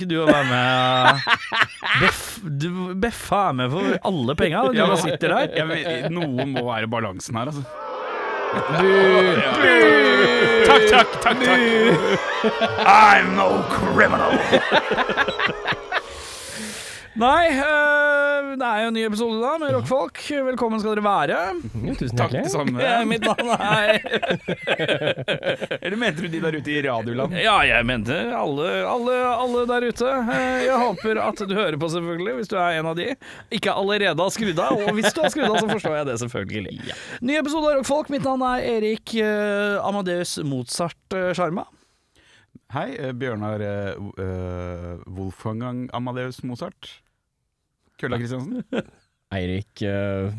[0.00, 1.28] ikke du å være med?
[2.00, 2.68] Beff, du
[3.00, 4.64] Beffa er med for alle penga.
[4.72, 5.54] Du bare sitter der.
[5.60, 7.64] Jeg vet, noe må være balansen her, altså.
[10.66, 11.38] Takk, takk, takk.
[11.44, 11.60] takk
[12.88, 14.34] I'm no criminal.
[17.20, 20.20] Nei, øh, det er jo en ny episode da med rockfolk.
[20.46, 21.40] Velkommen skal dere være.
[21.84, 22.52] Jo, tusen Takk, det hjertelig.
[22.54, 22.80] samme.
[22.80, 23.98] Ja, mitt navn er
[25.84, 27.34] Eller mente du de der ute i radioland?
[27.36, 30.14] Ja, jeg mente alle, alle, alle der ute.
[30.32, 33.10] Eh, Jeg håper at du hører på, selvfølgelig, hvis du er en av de.
[33.58, 36.16] Ikke allerede har skrudd av, og hvis du har skrudd av, så forstår jeg det
[36.24, 36.96] selvfølgelig.
[37.20, 38.08] Ny episode av Rockfolk.
[38.16, 41.66] Mitt navn er Erik eh, Amadeus Mozart eh, Sjarma.
[42.72, 43.92] Hei, eh, Bjørnar eh,
[44.24, 46.94] eh, Wolfgang Amadeus Mozart.
[48.00, 48.64] Kølla Kristiansen.
[49.36, 50.32] Eirik uh,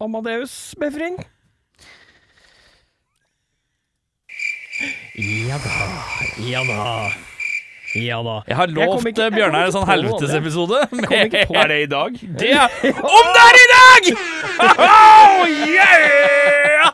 [0.00, 1.18] Amadeus Befring.
[5.18, 5.74] Ja da,
[6.46, 6.84] ja da.
[7.96, 8.42] Ja da.
[8.46, 10.82] Jeg har Jeg lovt eh, Bjørnar en jeg sånn helvetesepisode.
[11.58, 12.18] Er det i dag?
[12.42, 14.10] Det er Om det er i dag!
[14.84, 15.42] Oh,
[15.72, 16.92] yeah!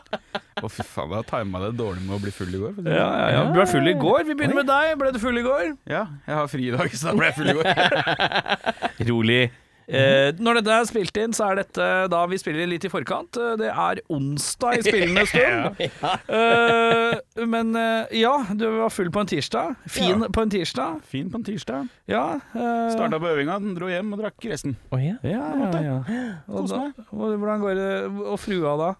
[0.63, 2.73] Å, fy faen, Jeg tima det dårlig med å bli full i går.
[2.79, 2.95] Ja, sånn.
[2.95, 3.43] ja, ja.
[3.51, 4.23] Du ble full i går.
[4.29, 4.95] Vi begynner med deg.
[5.01, 5.67] Ble du full i går?
[5.91, 9.05] ja, jeg har fri i dag, så da ble jeg full i går.
[9.11, 9.43] Rolig.
[9.87, 13.37] Eh, når dette er spilt inn, så er dette da vi spiller litt i forkant.
[13.37, 15.77] Eh, Det er onsdag i spillende stund.
[16.29, 19.75] Eh, men eh, ja, du var full på en tirsdag.
[19.89, 20.29] Fin Ja.
[20.33, 21.01] på en tirsdag.
[21.05, 21.87] Fin på en tirsdag.
[22.09, 22.25] Ja.
[22.55, 24.75] eh, Starta på øvinga, den dro hjem og drakk resten.
[24.91, 25.15] Oh, ja.
[25.23, 25.97] Ja, ja, ja.
[26.47, 27.05] Og, Kos da, meg.
[27.11, 27.89] og hvordan går det
[28.25, 28.91] Og frua, da?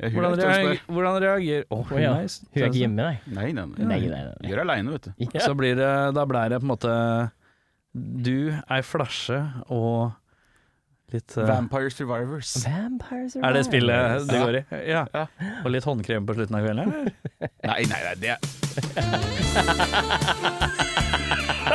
[0.00, 1.64] Jeg Hvordan, hyler reager, hvordan reagerer
[2.00, 2.12] ja.
[2.16, 3.18] Hun er ikke hjemme, nei.
[3.36, 3.84] Nei, nei, nei.
[3.84, 4.48] Nei, nei, nei.
[4.48, 5.26] Gjør aleine, vet du.
[5.34, 5.42] Ja.
[5.44, 6.94] Så blir det Da blir det på en måte
[7.94, 9.40] du, ei flasje
[9.72, 10.12] og
[11.10, 12.52] litt uh, Vampire Survivors.
[12.62, 14.44] Vampires Er det spillet du Ja.
[14.46, 14.62] går i?
[14.92, 15.02] Ja.
[15.14, 15.24] Ja.
[15.64, 16.86] Og litt håndkrem på slutten av kvelden?
[16.86, 17.10] eller?
[17.66, 18.38] Nei, nei, nei, det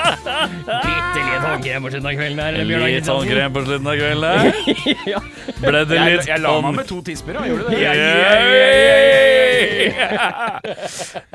[0.06, 2.52] Bitte litt håndkrem på slutten av kvelden her.
[2.54, 4.24] eller, Bjørnar Litt håndkrem på slutten av kvelden?
[4.26, 4.36] der.
[5.14, 5.20] Ja.
[5.62, 7.42] Ble det Jeg, litt jeg la meg med to tisper, da.
[7.50, 7.80] Gjorde du det?
[7.84, 7.96] Yay!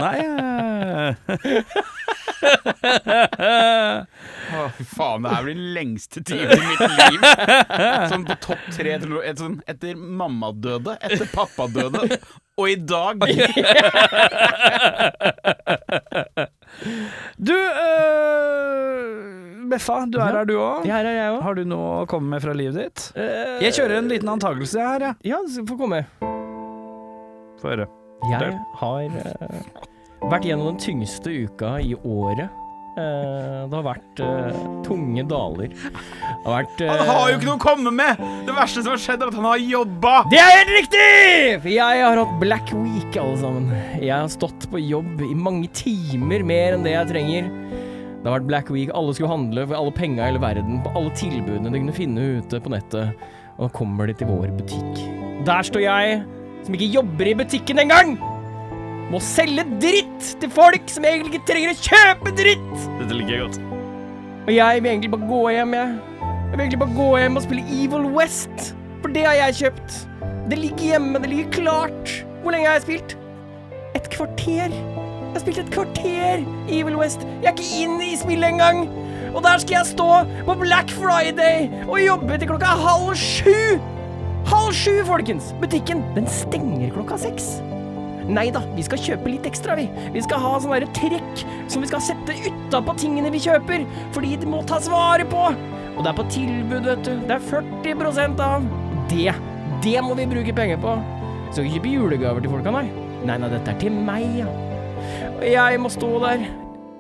[0.00, 0.24] Nei eh.
[4.50, 7.20] Å, fy faen, det her blir den lengste timen i mitt liv.
[8.10, 12.18] Sånn på topp tre et sånn, etter mamma døde, etter pappa døde,
[12.58, 13.22] og i dag.
[17.38, 20.32] Du, uh, Beffa, du er Ja.
[20.38, 20.84] her du òg.
[20.86, 21.42] Ja, her er jeg òg.
[21.42, 23.12] Har du noe å komme med fra livet ditt?
[23.62, 25.14] Jeg kjører en liten antakelse her, jeg.
[25.30, 26.04] Ja, du får komme.
[27.60, 27.86] Få høre.
[28.30, 29.12] Jeg har uh,
[30.28, 32.48] vært gjennom den tyngste uka i året.
[33.00, 35.72] Eh, det har vært eh, tunge daler.
[35.72, 38.22] Det har vært eh, Han har jo ikke noe å komme med!
[38.46, 40.14] Det verste som har skjedd, er at han har jobba!
[40.32, 41.04] Det er helt riktig!
[41.62, 43.70] For jeg har hatt Black Week, alle sammen.
[43.98, 47.52] Jeg har stått på jobb i mange timer mer enn det jeg trenger.
[48.20, 50.92] Det har vært Black Week, alle skulle handle for alle penga i hele verden, på
[50.98, 53.30] alle tilbudene de kunne finne ute på nettet.
[53.56, 55.00] Og nå kommer de til vår butikk.
[55.48, 56.20] Der står jeg,
[56.66, 58.18] som ikke jobber i butikken engang!
[59.10, 62.68] Må selge dritt til folk som egentlig ikke trenger å kjøpe dritt!
[63.00, 63.56] Dette liker jeg godt.
[64.44, 65.96] Og jeg vil egentlig bare gå hjem, jeg.
[66.20, 68.68] Jeg vil egentlig bare gå hjem og spille Evil West.
[69.02, 69.96] For det har jeg kjøpt.
[70.52, 72.12] Det ligger hjemme, det ligger klart.
[72.44, 73.16] Hvor lenge har jeg spilt?
[73.98, 74.76] Et kvarter.
[74.78, 77.26] Jeg har spilt et kvarter Evil West.
[77.42, 78.84] Jeg er ikke inn i spillet engang.
[79.34, 80.08] Og der skal jeg stå
[80.46, 83.58] på Black Friday og jobbe til klokka halv sju.
[84.54, 85.50] Halv sju, folkens.
[85.58, 87.56] Butikken, den stenger klokka seks.
[88.28, 89.86] Nei da, vi skal kjøpe litt ekstra, vi.
[90.14, 94.36] Vi skal ha sånne der trekk som vi skal sette utapå tingene vi kjøper, fordi
[94.42, 95.48] de må tas vare på.
[95.96, 97.12] Og det er på tilbud, vet du.
[97.28, 98.66] Det er 40% av.
[99.10, 99.28] Det,
[99.84, 100.96] det må vi bruke penger på.
[101.50, 102.88] Skal ikke kjøpe julegaver til folka, nei.
[103.26, 104.50] Nei, nei, dette er til meg, ja.
[105.40, 106.44] Og jeg må stå der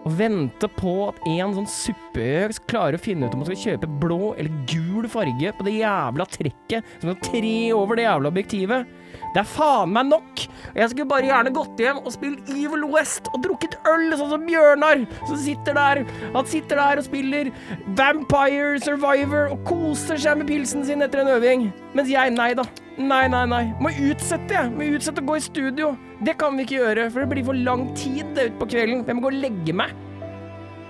[0.00, 3.90] og vente på at en sånn suppeøks klarer å finne ut om man skal kjøpe
[4.00, 8.94] blå eller gul farge på det jævla trekket som skal tre over det jævla objektivet.
[9.34, 10.44] Det er faen meg nok!
[10.74, 14.44] Jeg skulle bare gjerne gått hjem og spilt Evil West og drukket øl, sånn som
[14.46, 16.02] Bjørnar, som sitter der.
[16.34, 17.50] Han sitter der og spiller
[17.98, 21.68] Vampire Survivor og koser seg med pilsen sin etter en øving.
[21.96, 22.66] Mens jeg, nei da.
[23.00, 23.62] Nei, nei, nei.
[23.80, 24.74] Må utsette, jeg.
[24.76, 25.94] Må utsette å gå i studio.
[26.26, 29.04] Det kan vi ikke gjøre, for det blir for lang tid det utpå kvelden.
[29.06, 29.94] Jeg må gå og legge meg.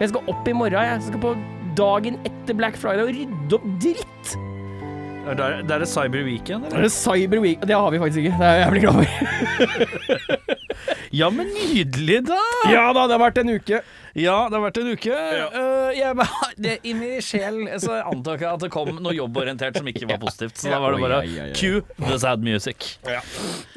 [0.00, 0.96] Jeg skal opp i morgen, jeg.
[0.96, 1.34] Jeg skal på
[1.78, 4.49] dagen etter Black Friday og rydde opp dritt.
[5.30, 6.78] Er det, er det Cyber Weekend, eller?
[6.78, 7.60] Er det Cyber Week?
[7.62, 8.36] Det har vi faktisk ikke.
[8.38, 10.56] Det er jeg jævlig glad for.
[11.10, 12.38] Ja, men nydelig, da!
[12.70, 13.82] Ja da, det har vært en uke.
[14.18, 15.14] Ja, det har vært en uke.
[15.14, 16.26] Eh, jeg,
[16.64, 20.20] det, I min sjel så antar jeg at det kom noe jobborientert som ikke var
[20.22, 20.58] positivt.
[20.58, 22.96] Så da var det bare cue the sad music.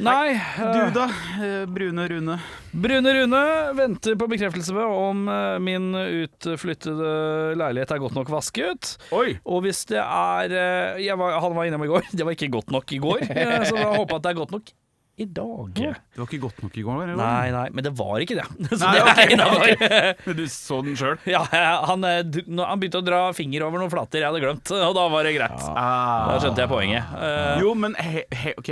[0.01, 1.07] Nei, Du eh, da,
[1.37, 2.39] eh, Brune Rune.
[2.73, 3.43] Brune Rune
[3.77, 5.27] venter på bekreftelse ved om
[5.61, 8.95] min utflyttede leilighet er godt nok vasket.
[9.13, 9.35] Oi!
[9.45, 10.57] Og hvis det er
[11.03, 12.09] jeg var, Han var innom i går.
[12.17, 13.27] Det var ikke godt nok i går,
[13.69, 14.73] så jeg håper at det er godt nok
[15.21, 15.67] i dag.
[15.77, 17.01] Det var ikke godt nok i går?
[17.03, 17.19] eller?
[17.19, 18.45] Nei, nei, men det var ikke det.
[18.79, 19.83] Så Nei, det ok, innafor.
[20.25, 21.19] Men Du så den sjøl?
[21.29, 21.43] Ja,
[21.85, 25.03] han, eh, han begynte å dra finger over noen flater jeg hadde glemt, og da
[25.13, 25.59] var det greit.
[25.61, 27.13] Da skjønte jeg poenget.
[27.19, 28.71] Eh, Jo, men he, he, OK.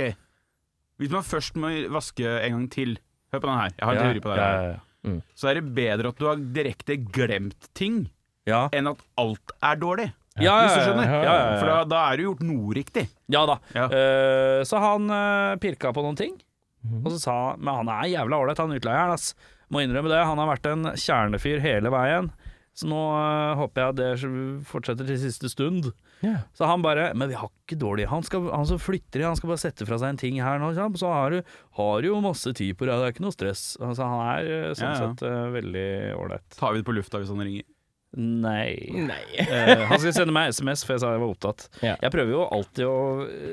[1.02, 2.96] Hvis man først må vaske en gang til
[3.32, 3.70] Hør på den her.
[3.78, 4.40] Jeg har en ja, teori på det.
[4.42, 5.14] ja, ja.
[5.38, 8.02] Så er det bedre at du har direkte glemt ting,
[8.46, 10.10] Ja, enn at alt er dårlig.
[10.40, 11.12] Ja, Hvis du ja, skjønner?
[11.12, 11.58] ja, ja.
[11.60, 13.08] For da, da er det gjort noe riktig.
[13.28, 13.58] ja da.
[13.74, 16.38] Eh, så han uh, pirka på noen ting,
[16.82, 17.04] Mhm.
[17.06, 19.12] og så sa han Men han er jævla ålreit, han utleieren.
[19.12, 19.34] ass.
[19.70, 20.24] Må innrømme det.
[20.26, 22.32] Han har vært en kjernefyr hele veien.
[22.74, 25.92] Så nå eh, håper jeg at det fortsetter til siste stund.
[26.24, 26.38] Ja.
[26.56, 29.36] Så han bare Men vi har ikke dårlig Han, skal, han som flytter inn, han
[29.36, 30.70] skal bare sette fra seg en ting her nå.
[30.72, 30.98] ikke sant?
[31.02, 31.42] Så har du
[31.78, 33.76] har jo masse tid på deg, det er ikke noe stress.
[33.78, 35.12] Altså, han er eh, sånn Ja, ja.
[35.12, 35.86] sett eh, veldig
[36.18, 36.48] ålreit.
[36.58, 37.64] Tar vi det på lufta hvis han ringer?
[38.12, 38.76] Nei.
[38.92, 39.22] Nei.
[39.40, 41.66] uh, han skulle sende meg SMS, for jeg sa jeg var opptatt.
[41.80, 41.94] Ja.
[42.02, 42.96] Jeg prøver jo alltid å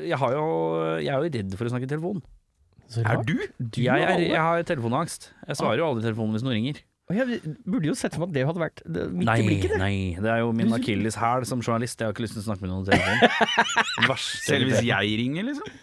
[0.03, 0.43] Jeg, har jo,
[0.99, 2.21] jeg er jo redd for å snakke i telefon.
[2.99, 3.35] Er du?
[3.59, 3.81] du?
[3.85, 5.29] Jeg, er, jeg har telefonangst.
[5.45, 6.79] Jeg svarer jo aldri i telefonen hvis noen ringer.
[7.09, 9.45] Og Jeg burde jo sett for meg at det hadde vært det, midt Nei, i
[9.47, 9.71] blikket.
[9.73, 9.77] Det.
[9.81, 11.97] nei, det er jo min akilleshæl som journalist.
[11.97, 14.19] Jeg har ikke lyst til å snakke med noen i telefon.
[14.45, 15.79] Selv hvis jeg jeg ringer, liksom?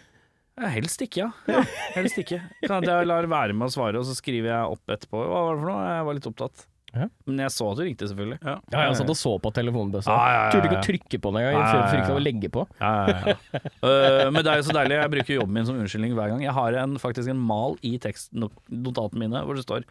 [0.57, 1.63] Helst ikke, ja.
[1.93, 2.39] Helst ikke.
[2.63, 5.19] Kan jeg lar være med å svare, og så skriver jeg opp etterpå.
[5.19, 5.83] Hva var det for noe?
[5.91, 6.63] Jeg var litt opptatt.
[6.97, 7.07] Ja.
[7.29, 8.39] Men jeg så at du ringte, selvfølgelig.
[8.41, 8.55] Ja.
[8.73, 10.11] Ja, jeg satt og så på telefonbøssa.
[10.11, 10.51] Ja, ja, ja, ja.
[10.55, 11.87] Turte ikke å trykke på den engang.
[11.93, 12.67] Frykta å legge på.
[12.81, 13.63] Ja, ja, ja.
[13.87, 14.97] Øh, men det er jo så deilig.
[14.97, 16.43] Jeg bruker jobben min som unnskyldning hver gang.
[16.43, 19.85] Jeg har en, faktisk en mal i tekstnotatene mine hvor det står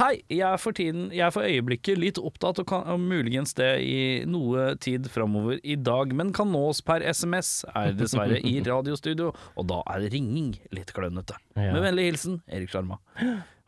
[0.00, 3.52] Hei, jeg er for tiden, jeg er for øyeblikket litt opptatt og kan og muligens
[3.58, 8.54] det i noe tid framover i dag, men kan nås per SMS, er dessverre i
[8.70, 11.36] radiostudio, og da er ringing litt klønete.
[11.52, 11.74] Ja.
[11.76, 12.96] Med vennlig hilsen Erik Sjarma.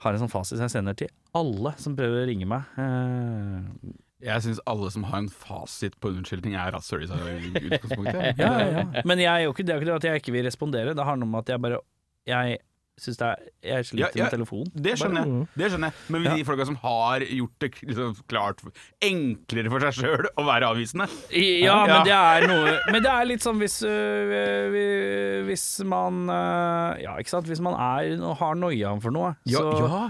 [0.05, 2.67] Har en sånn fasit jeg sender til alle som prøver å ringe meg.
[2.77, 7.09] Eh, Jeg syns alle som har en fasit på unnskyldning, er rasshøl i
[7.69, 8.39] utgangspunktet.
[8.41, 9.03] Ja, ja, ja.
[9.09, 11.35] Men jeg det er jo ikke det at jeg ikke vil respondere, det handler om
[11.41, 11.81] at jeg bare
[12.29, 12.59] Jeg
[13.01, 14.25] syns det er Jeg sliter Ja, ja.
[14.29, 14.67] med telefon.
[14.75, 15.47] Det skjønner jeg.
[15.59, 16.35] det skjønner jeg Men Ja.
[16.37, 18.61] de folka som har gjort det liksom klart
[19.03, 23.25] enklere for seg sjøl å være avvisende Ja, men det er noe Men det er
[23.27, 27.51] litt sånn hvis øh, Hvis man øh, Ja, ikke sant.
[27.51, 29.65] Hvis man er har noia for noe, så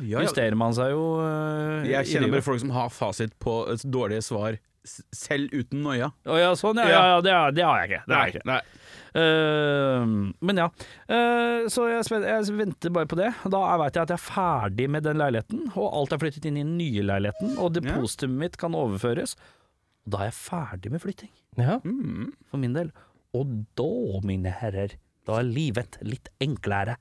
[0.04, 4.60] justerer man seg jo øh, Jeg kjenner bare folk som har fasit på dårlige svar
[5.16, 6.10] selv uten noia.
[6.28, 6.88] Å ja, sånn, ja.
[6.92, 8.00] ja, ja det, det har jeg ikke.
[8.04, 8.48] Det har jeg ikke.
[8.50, 8.58] nei.
[9.14, 10.04] Eh,
[10.44, 10.66] men ja.
[11.08, 13.30] Eh, så jeg, jeg venter bare på det.
[13.52, 16.58] Da veit jeg at jeg er ferdig med den leiligheten, og alt er flyttet inn
[16.58, 19.36] i den nye leiligheten, og depositumet mitt kan overføres.
[20.04, 21.78] Da er jeg ferdig med flytting, Ja.
[21.84, 22.32] Mm.
[22.50, 22.90] for min del.
[23.34, 23.48] Og
[23.78, 23.88] da,
[24.26, 26.98] mine herrer, da er livet litt enklere.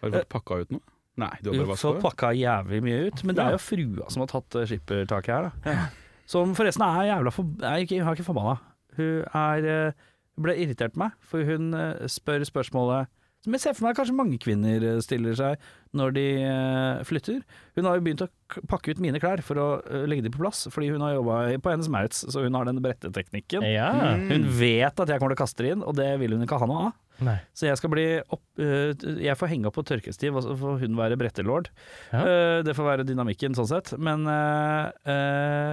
[0.00, 0.84] Har du fått pakka ut noe?
[1.18, 2.02] Nei, du har bare Så vaska det?
[2.04, 5.48] pakka jævlig mye ut, men det er jo frua som har tatt eh, skippertaket her,
[5.66, 5.88] da.
[6.30, 7.48] Som forresten er jævla for...
[7.64, 8.54] Nei, ikke, hun er ikke forbanna.
[8.94, 10.06] Hun er eh,
[10.42, 13.14] ble irritert på meg, for hun eh, spør spørsmålet
[13.44, 15.66] som jeg ser for meg kanskje mange kvinner eh, stiller seg
[15.96, 17.38] når de eh, flytter.
[17.78, 18.28] Hun har jo begynt å
[18.70, 19.66] pakke ut mine klær for å
[20.10, 22.82] legge dem på plass, fordi hun har jobba på Hennes Maurits, så hun har den
[22.82, 23.66] bretteteknikken.
[23.70, 23.92] ja.
[24.28, 26.58] Hun vet at jeg kommer til å kaste det inn, og det vil hun ikke
[26.58, 26.96] ha noe av.
[27.28, 27.36] Nei.
[27.56, 30.98] Så jeg skal bli opp Jeg får henge opp på tørkestiv, og så får hun
[30.98, 31.70] være brettelord.
[32.12, 32.20] Ja.
[32.62, 33.90] Det får være dynamikken sånn sett.
[33.98, 35.72] Men øh,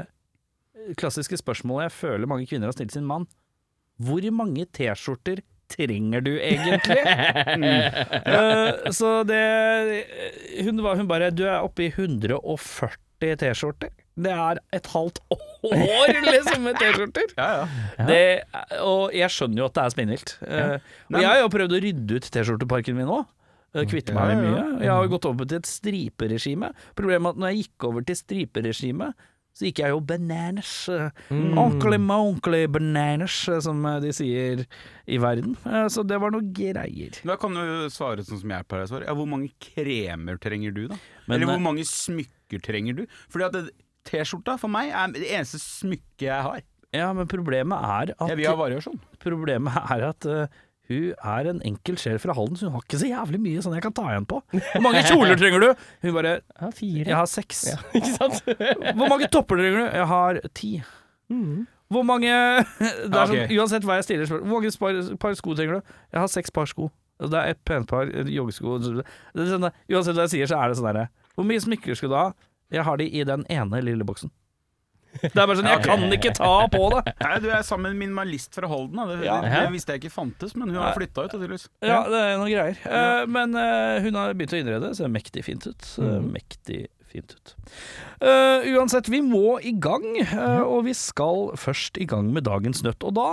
[0.98, 3.28] klassiske spørsmålet jeg føler mange kvinner har stilt sin mann.
[4.02, 7.02] Hvor mange T-skjorter trenger du egentlig?
[8.28, 9.42] uh, så det
[10.66, 13.94] hun, var, hun bare Du er oppe i 140 T-skjorter.
[14.16, 17.34] Det er et halvt år, liksom, med T-skjorter.
[17.36, 17.66] Ja,
[18.00, 18.66] ja.
[18.86, 20.36] Og jeg skjønner jo at det er spinnvilt.
[20.48, 20.76] Eh,
[21.12, 23.26] og jeg har jo prøvd å rydde ut T-skjorteparken min òg.
[23.92, 24.64] Kvitte meg med mye.
[24.86, 26.70] Jeg har jo gått over til et striperegime.
[26.96, 29.10] Problemet er at når jeg gikk over til striperegime,
[29.56, 30.72] så gikk jeg jo bananas.
[31.32, 31.54] Mm.
[31.56, 34.66] Ordentlig monkly bananas, eh, som eh, de sier
[35.08, 35.56] i verden.
[35.64, 37.16] Eh, Så det var noe greier.
[37.24, 39.08] Da kan du svare sånn som jeg pleier å svare.
[39.08, 41.00] Ja, hvor mange kremer trenger du, da?
[41.26, 43.06] Men, Eller eh, hvor mange smykker trenger du?
[43.32, 43.74] Fordi at
[44.06, 46.62] T-skjorta for meg er det eneste smykket jeg har.
[46.96, 48.30] Ja, men problemet er at.
[49.24, 50.46] Problemet er at eh,
[50.90, 53.74] hun er en enkel sjel fra Halden, så hun har ikke så jævlig mye sånn
[53.78, 54.42] jeg kan ta igjen på.
[54.54, 55.88] Hvor mange kjoler trenger du?
[56.06, 57.08] Hun bare Ja, fire.
[57.08, 57.64] Jeg har seks.
[57.72, 58.44] Ja, ikke sant?
[58.46, 59.88] Hvor mange topper trenger du?
[59.88, 60.72] Jeg har ti.
[61.34, 61.66] Mm.
[61.94, 63.42] Hvor mange det er okay.
[63.48, 63.58] sånn.
[63.58, 65.98] Uansett hva jeg stiller spørsmål Hvor mange par, par sko trenger du?
[66.14, 66.90] Jeg har seks par sko.
[67.22, 70.70] Det er et pent par et joggesko er sånn, Uansett hva jeg sier, så er
[70.70, 72.26] det sånn derre Hvor mye smykker skal du ha?
[72.74, 74.32] Jeg har de i den ene lille boksen.
[75.22, 77.14] Det er bare sånn Jeg kan ikke ta på det!
[77.24, 79.00] Nei, du er sammen med en minimalist fra Holden.
[79.12, 79.38] Det, Ja.
[79.44, 81.32] det, det visste jeg ikke fantes, men hun har flytta ut.
[81.36, 81.68] tydeligvis.
[81.86, 82.80] Ja, det er noen greier.
[82.86, 85.88] Eh, men eh, hun har begynt å innrede, ser mektig fint ut.
[86.02, 86.32] Mm.
[86.36, 86.82] Mektig
[87.12, 87.54] fint ut.
[88.20, 92.84] Eh, uansett, vi må i gang, eh, og vi skal først i gang med dagens
[92.84, 93.06] nøtt.
[93.08, 93.30] Og da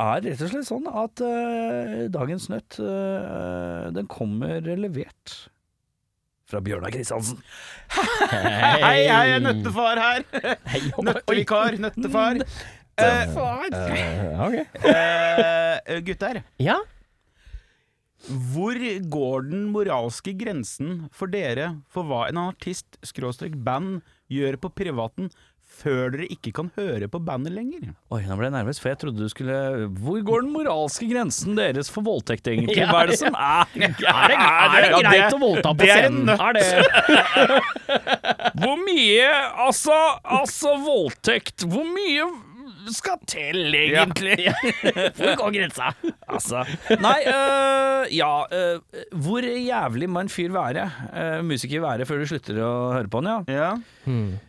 [0.00, 2.78] er det rett og slett sånn at eh, dagens nøtt,
[3.94, 5.34] den kommer levert
[6.50, 7.40] fra Bjørnar Kristiansen.
[7.94, 10.24] Hei, hei, jeg er nøttefar her.
[10.72, 10.82] Hei.
[11.06, 12.40] Nøttevikar, nøttefar.
[13.00, 13.68] Nøttefar.
[13.72, 14.56] Uh, ok.
[14.84, 16.80] uh, gutter, Ja?
[18.28, 18.76] hvor
[19.08, 25.30] går den moralske grensen for dere for hva en artist skråstrek band gjør på privaten
[25.80, 27.92] før dere ikke kan høre på bandet lenger?
[28.12, 29.56] Oi, nå ble jeg nervøs, for jeg trodde du skulle
[30.02, 32.76] Hvor går den moralske grensen deres for voldtekt, egentlig?
[32.76, 35.72] Ja, Hva er det som er Er det, er det Ja, greit det- å voldta
[35.72, 36.36] på det er en scenen?
[36.36, 36.52] Er
[38.60, 39.30] Hvor mye
[39.68, 42.28] Altså, altså voldtekt Hvor mye
[42.94, 44.48] skal til, egentlig?
[45.16, 45.90] Hvor går grensa?
[46.30, 46.62] Altså
[47.02, 48.80] Nei, øh, ja øh,
[49.12, 50.84] Hvor jævlig må en fyr være,
[51.16, 53.60] øh, musiker være, før du slutter å høre på han, ja?
[53.60, 53.70] Ja.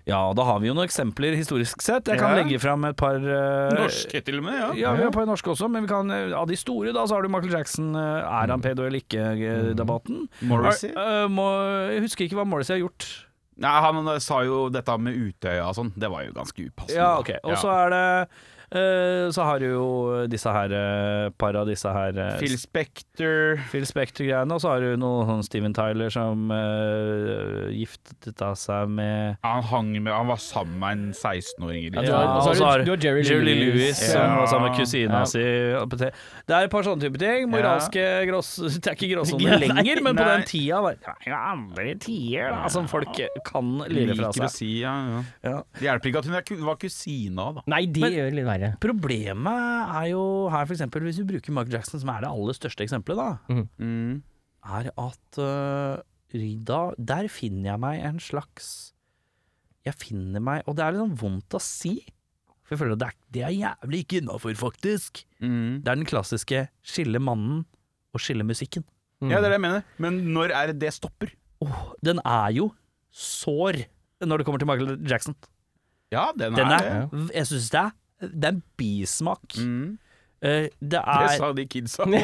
[0.07, 2.07] Ja, da har vi jo noen eksempler historisk sett.
[2.09, 2.41] Jeg kan Ja.
[2.41, 4.57] legge fram et par øh, Norske, til og med.
[4.57, 4.69] Ja.
[4.87, 7.03] Ja, vi har et par norske også, men vi kan, øh, av de store, da,
[7.05, 7.91] så har du Michael Jackson.
[7.95, 10.27] øh, Er han pedo eller ikke-debatten.
[10.41, 10.89] Morrissey.
[10.95, 13.09] jeg husker ikke hva Morrissey har gjort.
[13.61, 15.91] Nei, han sa jo dette med Utøya og sånn.
[15.99, 16.97] Det var jo ganske upassende.
[16.97, 17.35] Ja, ok.
[17.45, 18.05] Og så er det
[18.71, 19.87] Så har du jo
[20.31, 24.79] disse her eh, par av disse her eh, Phil Spector Phil Spector-greiene, og så har
[24.85, 30.39] du noe sånn Steven Tyler som uh, giftet seg med Han hang med Han var
[30.39, 31.89] sammen med en 16-åring.
[31.91, 32.47] eller Ja, du Ja, har, noe.
[32.51, 33.75] og så har du, har Jerry, Julie Lewis.
[33.75, 34.13] Lewis, Ja.
[34.15, 35.25] som var sammen med kusina Ja.
[35.25, 35.43] si.
[36.47, 37.49] Det er et par sånne type ting.
[37.51, 38.53] Moralske grås...
[38.81, 42.87] Det er ikke gråsoner lenger, men på den tida var det andre tider da, som
[42.91, 43.11] folk
[43.47, 44.55] kan lire fra Liker å seg.
[44.55, 45.21] si, ja, ja.
[45.43, 45.57] Ja.
[45.77, 47.65] Det hjelper ikke at hun var kusina, da.
[47.75, 48.60] Nei, det Men- gjør litt verre.
[48.83, 50.83] Problemet er jo her, f.eks.
[51.07, 53.65] hvis vi bruker Mark Jackson, som er det aller største eksempelet, da.
[53.81, 54.21] Mm.
[54.77, 56.01] er at uh,
[56.67, 58.93] da, der finner jeg meg en slags
[59.83, 61.97] Jeg finner meg Og det er litt sånn vondt å si,
[62.63, 65.23] for jeg føler at det er, det er jævlig ikke innafor, faktisk.
[65.43, 65.81] Mm.
[65.83, 67.65] Det er den klassiske skille mannen
[68.15, 68.85] og skille musikken.
[69.21, 69.87] Ja, det er det jeg mener.
[70.01, 71.33] Men når er det det stopper?
[71.61, 72.71] Oh, den er jo
[73.13, 73.83] sår
[74.23, 75.35] når det kommer til Michael Jackson.
[76.11, 77.27] Ja, den, Den er, er, det.
[77.35, 77.91] jeg syns det er
[78.21, 79.57] det er en bismak.
[79.57, 79.97] Mm.
[80.41, 82.03] Uh, det er Det sa de kidsa.
[82.03, 82.15] oi,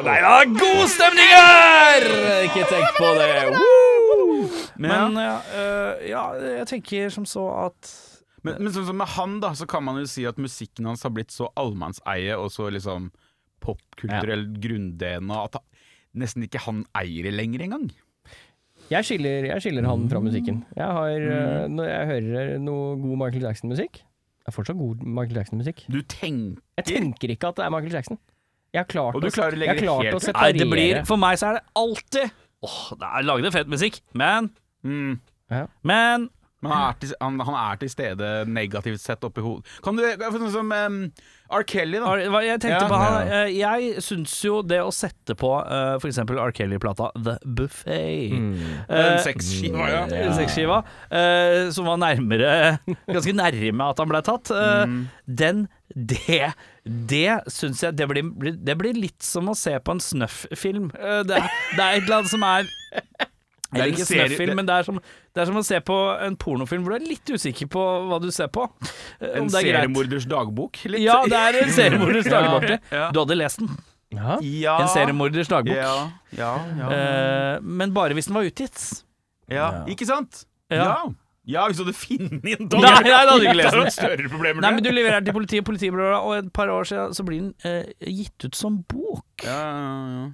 [0.04, 2.06] Nei, det er god stemning her!
[2.44, 3.30] Ikke tenk på det.
[4.84, 5.20] Men
[6.08, 6.24] ja,
[6.60, 7.92] jeg tenker som så at
[8.44, 11.06] Men, men sånn som med han, da, så kan man jo si at musikken hans
[11.08, 13.12] har blitt så allmannseie og så liksom
[13.64, 15.60] popkulturell grunn-DNA at
[16.20, 17.88] nesten ikke han eier det lenger engang.
[18.92, 20.60] Jeg skiller, jeg skiller han fra musikken.
[20.76, 21.76] Jeg har, mm.
[21.78, 25.86] Når jeg hører noe god Michael Jackson-musikk Det er fortsatt god Michael Jackson-musikk.
[25.88, 28.20] Du tenker Jeg tenker ikke at det er Michael Jackson.
[28.74, 31.22] Jeg har klart, du å- jeg har klart helt å separere Nei, det blir For
[31.22, 32.32] meg så er det alltid
[32.64, 34.50] Åh, det er lagd fet musikk, men
[34.84, 35.20] mm.
[35.84, 36.30] Men
[36.64, 39.68] Men han er, til, han, han er til stede negativt sett oppi hodet.
[39.84, 40.98] Kan du for Sånn som um,
[41.54, 41.64] R.
[41.70, 42.08] Kelly, da.
[42.16, 42.90] Ar- Jeg tenkte Ja.
[42.90, 46.22] på han eh, Jeg syns jo det å sette på uh, f.eks.
[46.24, 46.54] R.
[46.56, 48.56] Kelly-plata The Buffet Mm.
[48.88, 50.02] Den eh, sexskiva, ja.
[50.08, 50.80] eh, sexskiva,
[51.14, 52.80] eh, som var nærmere
[53.14, 54.50] Ganske nærme at han ble tatt.
[54.56, 55.04] Uh, Mm.
[55.28, 56.48] Den Det
[56.88, 60.90] Det syns jeg det blir, det blir litt som å se på en Snuff-film.
[60.98, 62.72] Eh, det, er- det er et eller annet som er
[63.74, 65.00] Det er ikke Snuff-film, men det er, som,
[65.34, 68.20] det er som å se på en pornofilm hvor du er litt usikker på hva
[68.24, 68.68] du ser på.
[69.20, 69.80] eh, En om det er greit.
[69.82, 70.84] seriemorders dagbok.
[70.94, 71.02] Litt.
[71.06, 72.70] Ja, det er en seriemorders dagbok.
[72.94, 73.10] Ja.
[73.16, 73.74] Du hadde lest den.
[74.14, 74.38] Ja.
[74.46, 74.78] Ja.
[74.84, 75.74] En seriemorders dagbok.
[75.76, 75.96] Ja,
[76.38, 76.94] ja, ja.
[76.94, 78.78] Eh, men bare hvis den var utgitt.
[79.50, 79.72] ja.
[79.90, 80.46] Ikke sant?
[80.72, 80.84] Ja.
[80.86, 80.96] Ja.
[81.56, 81.64] ja.
[81.68, 83.90] hvis du hadde funnet en Nei, nei, da hadde ikke lest den.
[83.98, 86.70] større problemer Nei, men Du leverer den til politiet, politiet bla, bla, og et par
[86.72, 87.90] år siden så blir den eh,
[88.22, 89.26] gitt ut som bok.
[89.44, 90.32] Ja, ja, ja.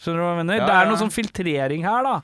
[0.00, 0.56] Skjønner du hva jeg mener?
[0.58, 2.16] Ja, Det er noe sånn filtrering her, da.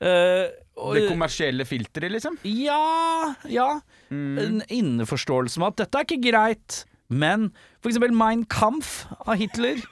[0.00, 0.48] Eh,
[0.80, 2.38] og, Det kommersielle filteret, liksom?
[2.44, 3.80] ja, ja.
[4.10, 4.38] Mm.
[4.38, 6.84] En innforståelse med at dette er ikke greit.
[7.10, 7.50] Men
[7.82, 9.82] for eksempel Mein Kampf av Hitler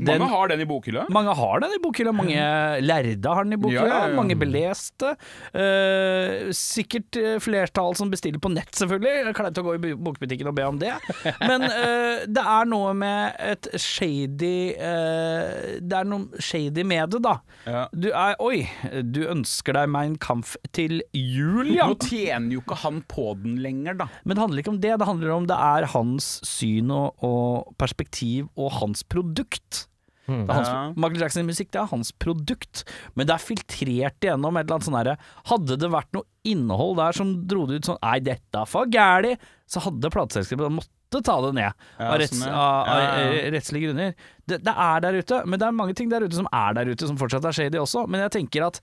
[0.00, 1.02] Den- Mange har den i bokhylla.
[1.12, 2.36] Mange har den i bokhylla, mange
[2.80, 4.16] lærde har den i bokhylla, Ja, ja, ja.
[4.16, 5.10] mange beleste.
[5.52, 9.34] Uh, sikkert eh, flertall som bestiller på nett, selvfølgelig.
[9.36, 10.94] Kleint å gå i bokbutikken og be om det.
[11.42, 17.22] Men uh, det er noe med et shady uh, Det er noe shady med det,
[17.26, 17.36] da.
[17.68, 17.84] Ja.
[17.92, 18.64] Du er Oi,
[19.04, 21.86] du ønsker deg Mein Kampf til jul, ja.
[21.92, 24.08] Nå tjener jo ikke han på den lenger, da.
[24.24, 27.74] Men det handler ikke om det, det handler om det er hans syn og, og
[27.80, 29.81] perspektiv og hans produkt.
[30.26, 30.82] Det er hans, Ja.
[30.94, 32.84] Michael Jackson musikk det er hans produkt,
[33.16, 35.16] men det er filtrert igjennom et eller annet sånn herre
[35.50, 38.86] Hadde det vært noe innhold der som dro det ut sånn Nei, dette er for
[38.86, 39.32] gæli,
[39.66, 42.54] så hadde plateselskapet måtte ta det ned Ja, av, retts, sånn, ja.
[42.54, 43.32] av, av Ja, ja, ja.
[43.42, 44.14] eh, rettslige grunner.
[44.46, 46.92] Det, det er der ute, men det er mange ting der ute som er der
[46.94, 48.06] ute, som fortsatt er shady også.
[48.08, 48.80] Men jeg tenker at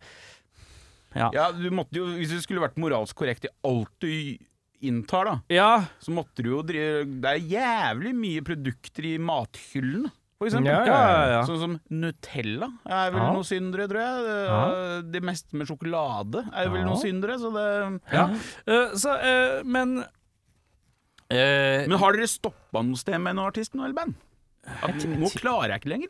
[1.16, 1.32] Ja.
[1.34, 4.12] Ja, du måtte jo, Hvis du skulle vært moralsk korrekt i alt du
[4.86, 10.12] inntar, da, ja så måtte du jo drive Det er jævlig mye produkter i mathyllene,
[10.40, 10.72] for eksempel.
[10.72, 11.42] Ja, ja, ja, ja.
[11.48, 13.32] Sånn som Nutella er vel Ja.
[13.36, 14.24] noen syndere, tror jeg.
[14.26, 15.02] Det, Ja.
[15.14, 16.86] det meste med sjokolade er vel Ja.
[16.88, 18.26] noen syndere, så det ja.
[18.66, 23.94] Eh, så, uh, men uh, Men har dere stoppa noe sted med en artist eller
[23.94, 24.16] band?
[24.84, 26.10] At, nå klarer jeg ikke lenger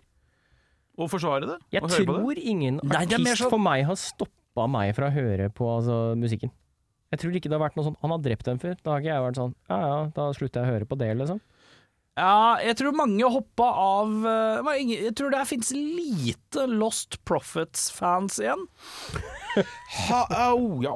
[0.99, 1.57] å forsvare det.
[1.71, 2.23] Jeg og høre på det.
[2.23, 5.49] tror ingen Nei, det er artist sånn- for meg har stoppa meg fra å høre
[5.53, 6.51] på altså, musikken.
[7.11, 8.75] Jeg tror ikke det har vært noe sånn Han har drept en fyr.
[8.83, 11.17] Da har ikke jeg vært sånn Ja ja, da slutter jeg å høre på det,
[11.17, 11.39] liksom.
[12.19, 18.65] Ja, jeg tror mange hoppa av eh, Jeg tror det fins lite Lost Profits-fans igjen.
[20.09, 20.19] Ha,
[20.53, 20.93] oh, ja.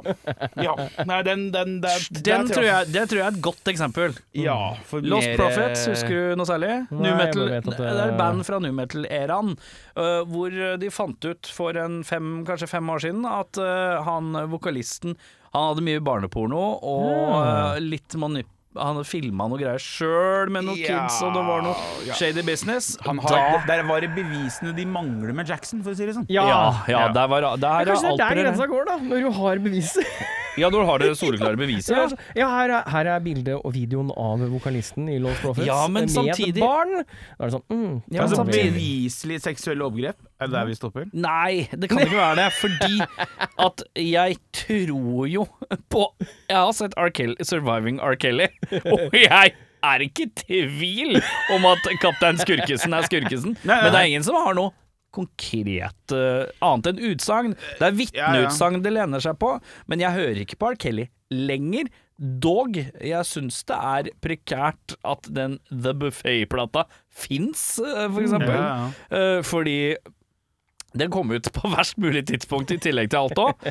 [0.62, 0.74] ja.
[1.10, 4.13] Nei, den, den, den, Den tror jeg, det tror jeg er et godt eksempel.
[4.38, 6.70] Ja, for Lost mer, Profits, husker du noe særlig?
[6.94, 9.56] Nei, metal, det, det- er et band fra new metal-æraen.
[9.98, 14.32] uh, hvor de fant ut for en fem, kanskje fem år siden at uh, han
[14.53, 15.18] vokalisten
[15.58, 18.48] Han hadde mye barneporno og uh, litt manip...
[18.76, 21.76] Han filma noe greier sjøl med noen Ja, kids, og det var noe
[22.08, 22.14] ja.
[22.18, 22.98] shady business.
[23.06, 26.26] Han da, Der var det bevisene de mangler med Jackson, for å si det sånn.
[26.30, 27.08] ja, ja, Ja.
[27.14, 30.04] der var der er Kanskje det er der grensa går, da, når du har beviser.
[30.58, 31.96] Ja, da har dere soleklare beviser.
[31.96, 32.04] Ja, Ja.
[32.08, 35.80] altså, ja her, er, her er bildet og videoen av vokalisten i Lost Profits Ja,
[35.88, 36.94] men med samtidig- et barn.
[37.04, 41.08] Da er det sånn mm, Ja, altså, beviselig seksuelle overgrep, er det der vi stopper?
[41.13, 43.02] Nei, det kan ikke være det, fordi
[43.68, 45.46] at jeg tror jo
[45.89, 46.08] på
[46.50, 47.10] Jeg har sett R.
[47.10, 48.16] Kelly, Surviving R.
[48.20, 48.48] Kelly,
[48.86, 51.18] og jeg er ikke i tvil
[51.52, 54.72] om at kaptein Skurkesen er Skurkesen, Nei, nei, men det er ingen som har noe
[55.13, 57.56] konkret eh, annet enn utsagn.
[57.80, 59.56] Det er vitneutsagn det lener seg på,
[59.91, 60.80] men jeg hører ikke på R.
[60.82, 61.91] Kelly lenger.
[62.43, 68.58] Dog, jeg syns det er prekært at den The Buffet-plata fins, eh, for eksempel.
[68.58, 69.95] Ja, Eh, fordi
[70.93, 73.65] den kom ut på verst mulig tidspunkt i tillegg til alt òg.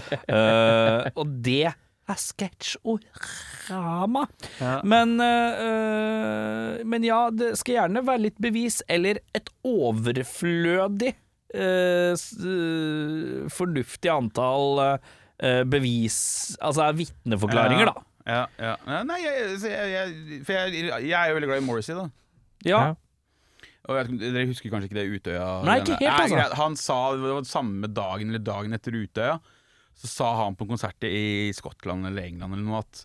[1.14, 1.70] og det
[2.10, 4.24] er sketsjorama.
[4.60, 4.80] Ja.
[4.84, 11.14] Men, eh, eh, men ja, det skal gjerne være litt bevis, eller et overflødig eh,
[11.14, 11.18] eh,
[13.52, 16.16] fornuftig antall eh, bevis
[16.64, 18.04] Altså vitneforklaringer, da.
[18.22, 18.74] Ja, ja.
[18.86, 19.00] ja.
[19.06, 22.06] Nei, jeg, jeg, jeg, for jeg, jeg er jo veldig glad i Morrissey, da.
[22.64, 22.82] Ja.
[23.82, 25.46] Jeg, dere husker kanskje ikke det Utøya?
[25.66, 26.38] Nei, ikke helt, altså.
[26.38, 29.40] Nei, Han sa det var samme dagen eller dagen etter Utøya,
[29.98, 33.02] så sa han på konserter i Skottland eller England eller noe at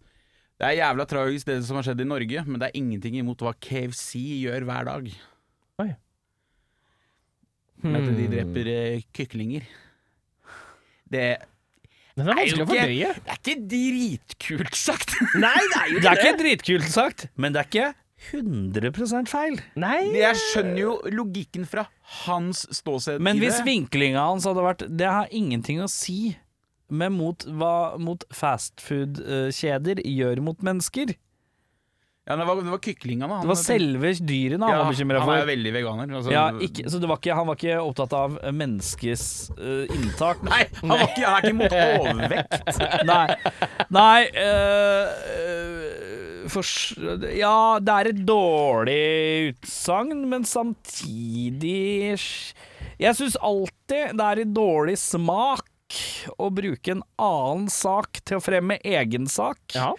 [0.57, 3.43] det er jævla tragisk det som har skjedd i Norge, men det er ingenting imot
[3.45, 5.09] hva KFC gjør hver dag.
[7.83, 8.31] Med at de Hmm.
[8.33, 9.61] dreper eh, kyklinger.
[11.09, 11.37] Det,
[12.17, 13.13] Den er vanskelig å ikke- fordøye.
[13.13, 15.13] det er ikke dritkult sagt.
[15.35, 17.93] Nei, det er jo Det er ikke dritkult sagt, men det er ikke
[18.33, 19.59] 100 feil.
[19.75, 19.99] Nei.
[20.17, 21.87] Jeg skjønner jo logikken fra
[22.25, 23.65] hans ståsted Men i hvis det.
[23.67, 26.35] vinklinga hans hadde vært Det har ingenting å si
[26.89, 31.13] med mot hva mot fastfood-kjeder gjør mot mennesker.
[32.27, 33.27] Ja, det var, det var kyklingene.
[33.33, 36.09] han Det var selve dyrene han ja, var bekymra Han er veldig veganer.
[36.19, 39.23] Altså, Ja, ikke, så det var ikke, han var ikke opptatt av menneskes
[39.55, 40.41] uh, inntak.
[40.43, 42.81] Nei, han, var ikke, er ikke imot overvekt.
[43.11, 43.23] Nei.
[43.95, 46.75] Nei eh, eh, for,
[47.31, 48.99] Ja, det er et dårlig
[49.53, 52.03] utsagn, men samtidig
[52.99, 55.71] Jeg syns alltid det er i dårlig smak
[56.35, 59.61] å bruke en annen sak til å fremme egen sak.
[59.71, 59.93] Ja.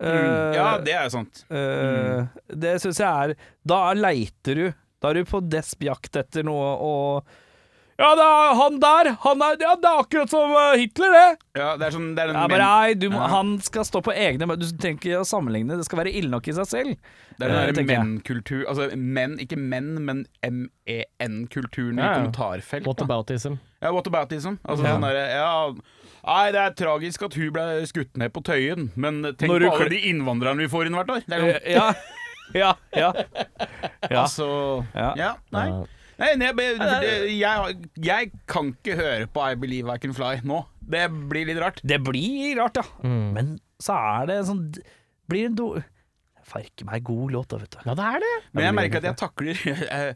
[0.00, 1.44] Eh, Ja, det er jo sant.
[1.50, 3.34] eh, Det syns jeg er
[3.66, 4.72] Da leiter du.
[5.02, 7.24] Da er du på desp jakt etter noe og
[7.98, 9.08] Ja, det er han der!
[9.24, 11.38] Han er, ja, det er akkurat som eh, Hitler, det!
[11.58, 13.26] Ja, det er sånn det er Ja, men, nei, du må, Ja.
[13.32, 16.46] Han skal stå på egne Du trenger ikke å sammenligne, det skal være ille nok
[16.46, 16.94] i seg selv.
[17.38, 22.12] det er den eh, menn-kultur Altså menn, ikke menn, men MEN-kulturen Ja, ja.
[22.12, 22.84] i kommentarfelt.
[22.84, 22.90] da.
[22.92, 23.58] Whataboutism.
[23.82, 24.58] Ja, whataboutism.
[24.64, 24.94] Altså Ja.
[24.94, 25.72] sånn der, Ja,
[26.28, 29.74] nei, det er tragisk at hun ble skutt ned på Tøyen, men tenk Når på
[29.78, 31.22] alle de innvandrerne vi får inn hvert år.
[31.26, 31.86] Det er sånn, Eh, Ja,
[32.56, 33.12] ja, ja.
[34.12, 34.22] ja.
[34.24, 34.48] altså
[34.94, 35.12] Ja.
[35.18, 35.68] Ja, nei.
[36.18, 40.64] Nei, nei, jeg, jeg, jeg kan ikke høre på I Believe I Can Fly nå.
[40.82, 41.78] Det blir litt rart.
[41.86, 42.82] Det blir rart, ja.
[43.06, 43.28] Mm.
[43.36, 44.64] Men så er det sånn
[45.30, 45.68] Blir en do...
[46.48, 47.80] Farke meg god låt, da, vet du.
[47.84, 48.34] Ja, det er det.
[48.56, 49.58] Men jeg merker at jeg takler
[49.98, 50.06] eh,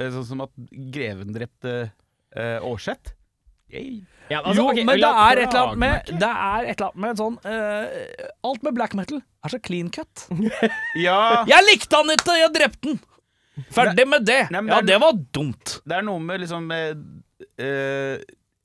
[0.00, 0.54] eh, sånn som at
[0.94, 1.74] greven drepte
[2.32, 3.12] Aarseth.
[3.72, 6.12] Jeg- altså, jo, okay, men det er et eller annet med.
[6.22, 9.90] Det er et eller annet med sånn uh, Alt med black metal er så clean
[9.92, 10.26] cut.
[11.06, 13.00] Ja, Jeg likte han ikke, jeg drepte han!
[13.74, 14.38] Ferdig med det.
[14.54, 15.74] Nei, Ja, det var dumt.
[15.84, 16.94] det er noe med liksom eh,
[17.60, 18.22] eh,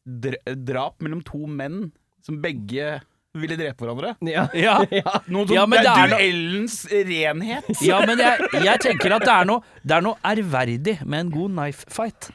[0.08, 1.90] Drap mellom to menn
[2.24, 3.02] som begge
[3.38, 4.14] ville drepe hverandre.
[4.26, 4.48] Ja.
[4.66, 4.78] Ja.
[5.02, 5.20] ja.
[5.28, 7.02] Noe som, Ja, men det det er duellens no...
[7.12, 7.70] renhet.
[7.86, 11.34] Ja, men jeg, jeg tenker at det er noe Det er noe ærverdig med en
[11.36, 12.32] god knife fight.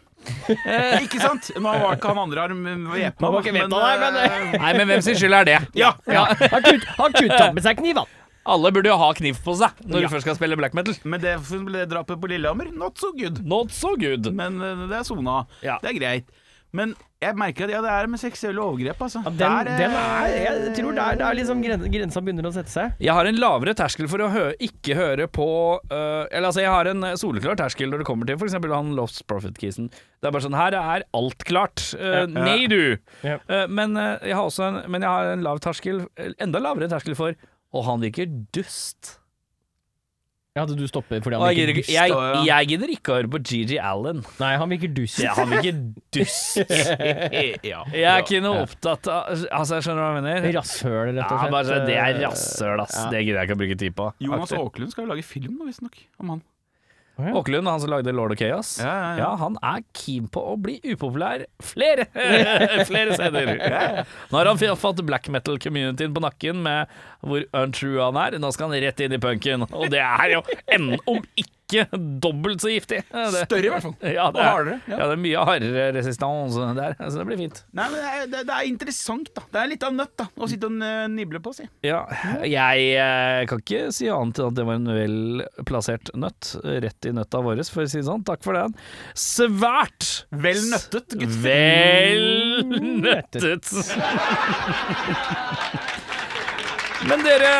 [0.67, 1.51] Eh, ikke sant?
[1.57, 4.73] Nå var ikke han andre her væpna, Han var ikke væpna, nei, men, eh, Nei,
[4.79, 5.59] men hvem sin skyld er det?
[5.79, 6.25] Ja, Ja.
[6.53, 8.07] Han kutt- Han kutta med seg kniv, han.
[8.45, 10.09] Alle burde jo ha kniv på seg når Ja.
[10.09, 10.95] du først skal spille black metal.
[11.05, 13.39] Men det, det drapet på Lillehammer, not so good.
[13.47, 14.33] Not so good.
[14.35, 15.47] Men eh, det er sona.
[15.63, 15.79] Ja.
[15.83, 16.25] Det er greit.
[16.73, 19.23] Men jeg merker at ja, det er med seksuelle overgrep, altså.
[19.23, 22.49] Ja, den, Der, eh, den er Jeg tror det er, er liksom gren, grensa begynner
[22.49, 22.97] å sette seg.
[23.03, 25.47] Jeg har en lavere terskel for å hø ikke høre på
[25.79, 28.59] uh, Eller altså, jeg har en øh, soleklar terskel når det kommer til f.eks.
[28.59, 29.89] han Lost Profit-kisen.
[29.93, 31.87] Det er bare sånn Her er alt klart.
[31.95, 32.97] Uh, Nei, du!
[33.23, 33.39] Ja.
[33.47, 36.05] Uh, men, øh, jeg har også en, men jeg har en lav terskel
[36.43, 37.39] Enda lavere terskel for
[37.73, 39.19] Og han virker dust.
[40.53, 41.93] Ja, Hadde du stoppet fordi han jeg, virker gidder, dust?
[41.95, 42.41] jeg, da, ja.
[42.51, 44.19] jeg gidder ikke å høre på Gigi Allen.
[44.37, 45.23] Nei, han virker dust.
[45.25, 45.79] Ja, han virker
[46.12, 46.59] dust.
[47.71, 47.79] ja.
[47.88, 50.49] Jeg er ikke noe opptatt av Altså, jeg skjønner hva jeg mener.
[50.59, 51.55] Rasshøl, rett Ja, og slett.
[51.57, 52.99] bare, så det er rasshøl, ass.
[53.01, 53.07] Ja.
[53.15, 54.11] Det gidder jeg ikke å bruke tid på.
[54.27, 54.61] Jonas Aktig.
[54.61, 56.45] Aaklund skal jo lage film nå, visstnok, om han.
[57.31, 58.75] Åkerlund, han som lagde Lord of Chaos.
[58.83, 59.17] Ja, ja, ja.
[59.23, 62.09] Ja, han er keen på å bli upopulær flere,
[62.91, 63.55] flere steder.
[64.33, 68.39] Nå har han fått black metal-communityen på nakken med hvor untrue han er.
[68.43, 71.52] Nå skal han rett inn i punken, og det er jo enn om ikke
[72.23, 73.01] dobbelt så giftig.
[73.13, 73.95] Det, Større, i hvert fall.
[74.03, 74.97] ja, det Og er, hardere, ja.
[74.97, 77.59] ja, det er mye hardere resistans der, så det blir fint.
[77.79, 79.43] Nei, men det er, det, er interessant, da.
[79.53, 80.75] Det er litt av nøtt da å sitte og
[81.13, 81.65] nible på, si.
[81.87, 82.01] Ja,
[82.47, 85.17] jeg eh, kan ikke si annet enn at det var en vel
[85.69, 88.25] plassert nøtt, rett i nøtta vår, for å si det sånn.
[88.27, 88.73] Takk for den.
[89.19, 91.37] Svært Vel nøttet, gutt.
[91.45, 92.25] Vel
[93.03, 93.67] nøttet.
[97.09, 97.53] Men dere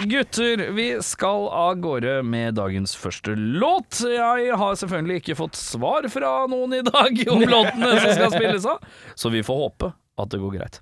[0.00, 4.00] gutter, vi skal av gårde med dagens første låt.
[4.06, 8.66] Jeg har selvfølgelig ikke fått svar fra noen i dag om låtene som skal spilles
[8.68, 10.80] av, så vi får håpe at det går greit.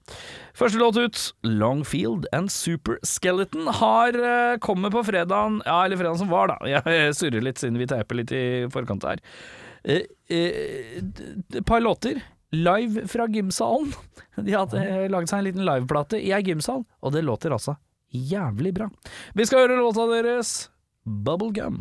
[0.59, 6.19] Første låt ut, Longfield and Super Skeleton, har eh, kommet på fredagen, ja, eller fredagen
[6.25, 6.59] som var, da.
[6.91, 9.23] Jeg surrer litt siden vi teiper litt i forkant her.
[9.85, 12.21] Eh, eh, Et par låter
[12.53, 13.93] live fra gymsalen.
[14.45, 17.77] De hadde laget seg en liten liveplate i ei gymsal, og det låter altså
[18.13, 18.91] jævlig bra.
[19.35, 20.71] Vi skal høre låta deres,
[21.05, 21.81] Bubblegum.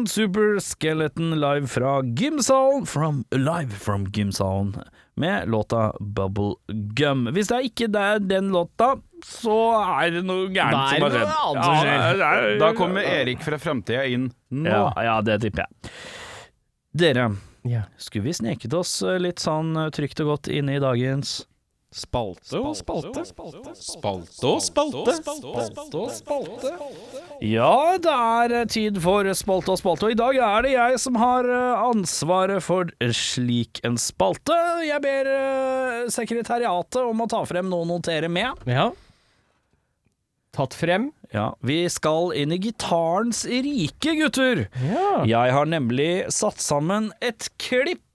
[0.00, 4.74] Longfield Super Skeleton live fra gymsalen from, Live from gymsalen
[5.16, 6.54] med låta Bubble
[6.94, 7.26] Gum.
[7.34, 9.56] Hvis det er ikke det er den låta, så
[10.00, 11.58] er det noe gærent som har skjedd.
[11.58, 14.70] Ja, det er- Da kommer Erik fra framtida inn nå.
[14.70, 15.90] ja, ja, det tipper jeg.
[16.96, 17.82] Dere, Ja.
[17.98, 21.44] skulle vi sneket oss litt sånn trygt og godt inn i dagens
[21.90, 23.24] Spalte og spalte.
[23.26, 23.72] Spalte
[24.46, 25.14] og spalte.
[25.18, 26.70] Spalte og spalte.
[27.42, 31.18] Ja, det er tid for spalte og spalte, og i dag er det jeg som
[31.18, 34.54] har eh, ansvaret for slik en spalte.
[34.86, 38.62] Jeg ber eh, sekretariatet om å ta frem noe å notere med.
[38.70, 38.92] Ja.
[40.54, 41.08] Tatt frem.
[41.34, 44.68] Ja, vi skal inn i gitarens rike, gutter.
[44.78, 45.24] Ja.
[45.26, 48.06] Jeg har nemlig satt sammen et klipp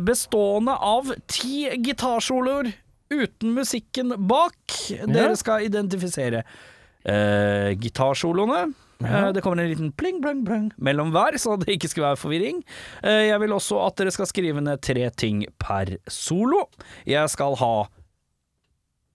[0.00, 2.70] bestående av ti gitarsoloer
[3.12, 4.74] uten musikken bak.
[5.08, 8.68] Dere skal identifisere uh, gitarsoloene.
[8.98, 9.28] Ja.
[9.30, 12.64] det kommer en liten pling, pling, pling mellom hver, så det ikke skal være forvirring.
[13.06, 16.64] Eh, jeg vil også at dere skal skrive ned tre ting per solo.
[17.06, 17.74] Jeg skal ha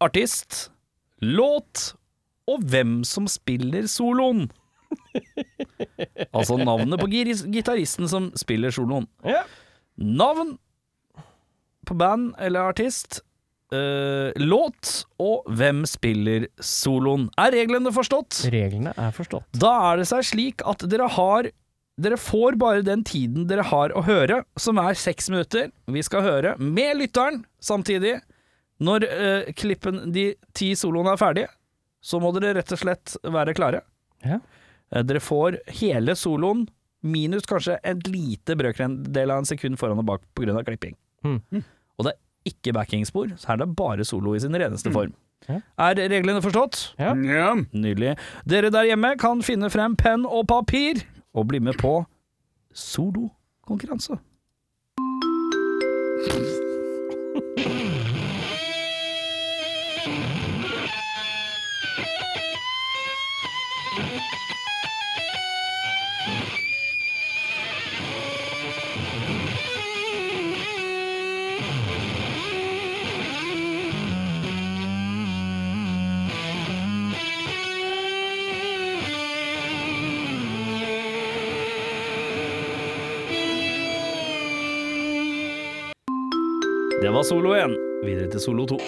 [0.03, 0.69] artist,
[1.19, 1.89] låt
[2.47, 4.47] og hvem som spiller soloen.
[6.37, 9.09] altså navnet på gitaristen som spiller soloen.
[9.27, 9.43] Ja.
[9.97, 10.57] Navn
[11.87, 13.21] på band eller artist,
[13.73, 14.89] Uh, låt
[15.23, 17.23] og hvem spiller soloen.
[17.41, 18.43] Er reglene forstått?
[18.53, 19.47] Reglene er forstått.
[19.57, 21.49] Da er det seg slik at dere har
[22.03, 25.67] Dere får bare den tiden dere har å høre, som er seks minutter.
[25.85, 28.15] Vi skal høre med lytteren samtidig.
[28.81, 31.51] Når uh, klippen, de ti soloene er ferdige,
[32.01, 33.83] så må dere rett og slett være klare.
[34.25, 34.39] Ja.
[34.89, 36.65] Uh, Dere får hele soloen,
[37.03, 40.63] minus kanskje en lite brøkdel av en sekund foran og bak pga.
[40.63, 40.95] klipping.
[41.23, 41.63] Mm.
[41.97, 45.13] Og det er ikke backingspor, så her er det bare solo i sin reneste form.
[45.47, 45.59] Ja.
[45.77, 46.93] Er reglene forstått?
[46.99, 47.13] Ja.
[47.27, 47.53] Ja.
[47.75, 48.15] Nydelig.
[48.47, 51.97] Dere der hjemme kan finne frem penn og papir og bli med på
[52.73, 54.17] solokonkurranse.
[87.23, 87.77] Solo 1.
[88.03, 88.79] Videre til solo 2.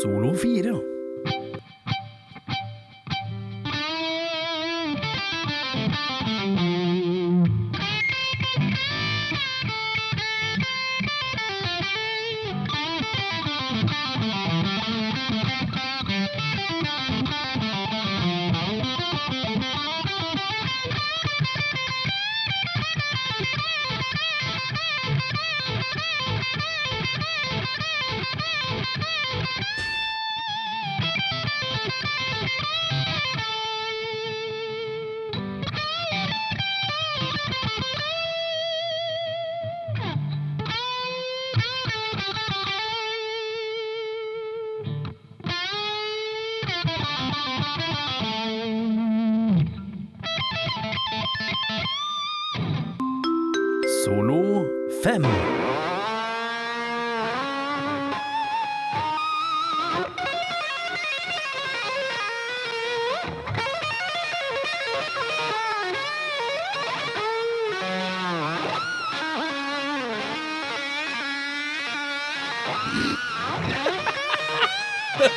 [0.00, 0.99] Solo 4.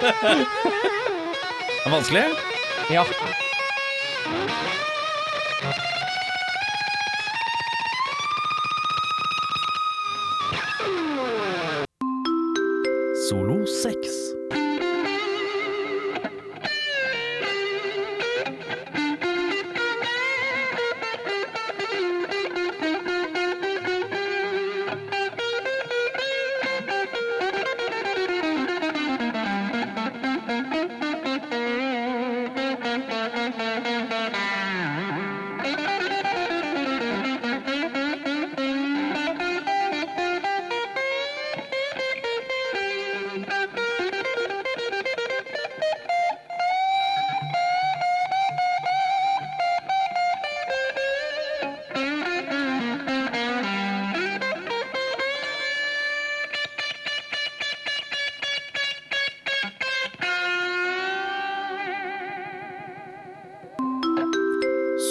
[1.84, 2.24] Det vanskelig?
[2.89, 3.06] Ja.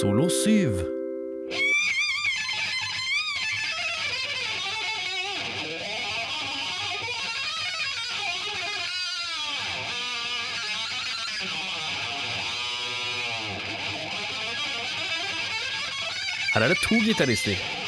[0.03, 0.71] Solo 7.
[16.55, 17.82] Her er det to.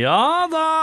[0.00, 0.79] Ja, da er vi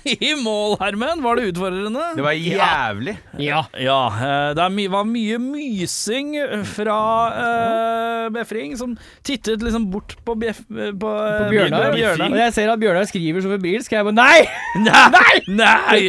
[0.28, 1.22] i mål, Hermen.
[1.22, 2.04] Var det utfordrende?
[2.16, 3.16] Det var jævlig.
[3.38, 3.64] Ja.
[3.76, 6.34] Ja, eh, det my var mye mysing
[6.70, 7.00] fra
[7.34, 11.92] uh, Befring, som tittet liksom bort på, bjef, på, På eh, Bjørnar.
[11.96, 12.32] Bjørnar.
[12.32, 13.92] Og jeg ser at Bjørnar skriver så febrilsk.
[13.92, 14.40] Jeg bare Nei!
[15.18, 15.36] Nei!
[15.60, 16.02] Nei!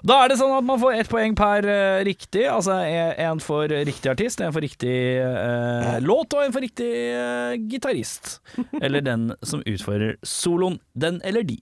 [0.00, 2.46] Da er det sånn at man får ett poeng per uh, riktig.
[2.48, 7.52] Altså en for riktig artist, en for riktig uh, låt og en for riktig uh,
[7.70, 8.38] gitarist.
[8.80, 10.80] Eller den som utfører soloen.
[10.96, 11.60] Den eller de.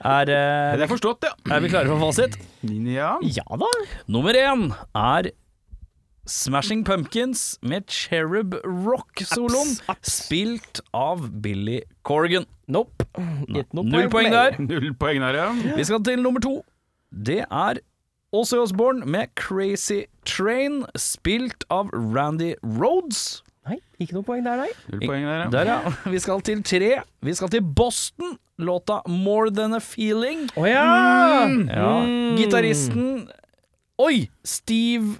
[0.00, 1.34] Er, eh, Det er forstått, ja.
[1.54, 2.36] er vi klare for fasit?
[2.64, 3.16] Ja.
[3.22, 3.68] Ja da.
[4.08, 5.30] Nummer én er
[6.30, 12.46] Smashing Pumpkins med Cherub Rock-soloen, spilt av Billy Corrigan.
[12.68, 13.04] Nope.
[13.74, 14.56] Null poeng der.
[14.62, 15.48] Null poeng der, ja.
[15.76, 16.60] Vi skal til nummer to.
[17.10, 17.80] Det er
[18.32, 23.42] Ozzy Osborne med Crazy Train, spilt av Randy Rhodes.
[23.68, 24.70] Nei, ikke noe poeng der, nei.
[24.88, 25.48] Null poeng der, ja.
[25.52, 25.92] Der, ja.
[26.08, 26.92] Vi skal til tre.
[27.26, 28.38] Vi skal til Boston.
[28.60, 30.46] Låta More Than A Feeling.
[30.60, 30.84] Å ja!
[31.48, 31.92] Ja.
[32.36, 33.22] Gitaristen
[34.00, 34.26] Oi!
[34.44, 35.14] Steve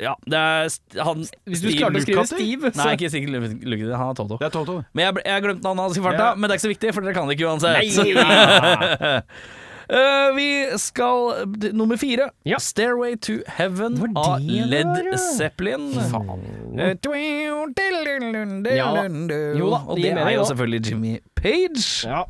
[0.00, 2.32] Ja, det er han Hvis du Steve klarte å skrive Lukather?
[2.40, 3.94] Steve, så Nei, ikke sikkert Lukather.
[4.00, 4.40] Han er Toto.
[4.40, 4.78] Det er Toto.
[4.96, 6.34] Men jeg, jeg glemte glemt navnet hans i farta, Ja.
[6.36, 7.76] men det er ikke så viktig, for dere kan det ikke uansett.
[8.16, 9.20] Nei.
[9.90, 12.30] Eh, vi skal Nummer fire.
[12.46, 12.58] Ja.
[12.58, 15.16] 'Stairway to Heaven' av Led ja?
[15.36, 15.92] Zeppelin.
[16.10, 16.40] Faen.
[18.76, 18.90] Ja.
[19.58, 22.08] Jo da, Og det det er jo selvfølgelig Jimmy Page.
[22.08, 22.22] Ja.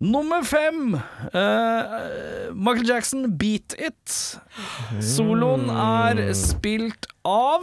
[0.00, 0.94] Nummer fem.
[0.94, 4.38] uh, Michael Jackson, 'Beat It'.
[5.00, 7.60] Soloen er spilt av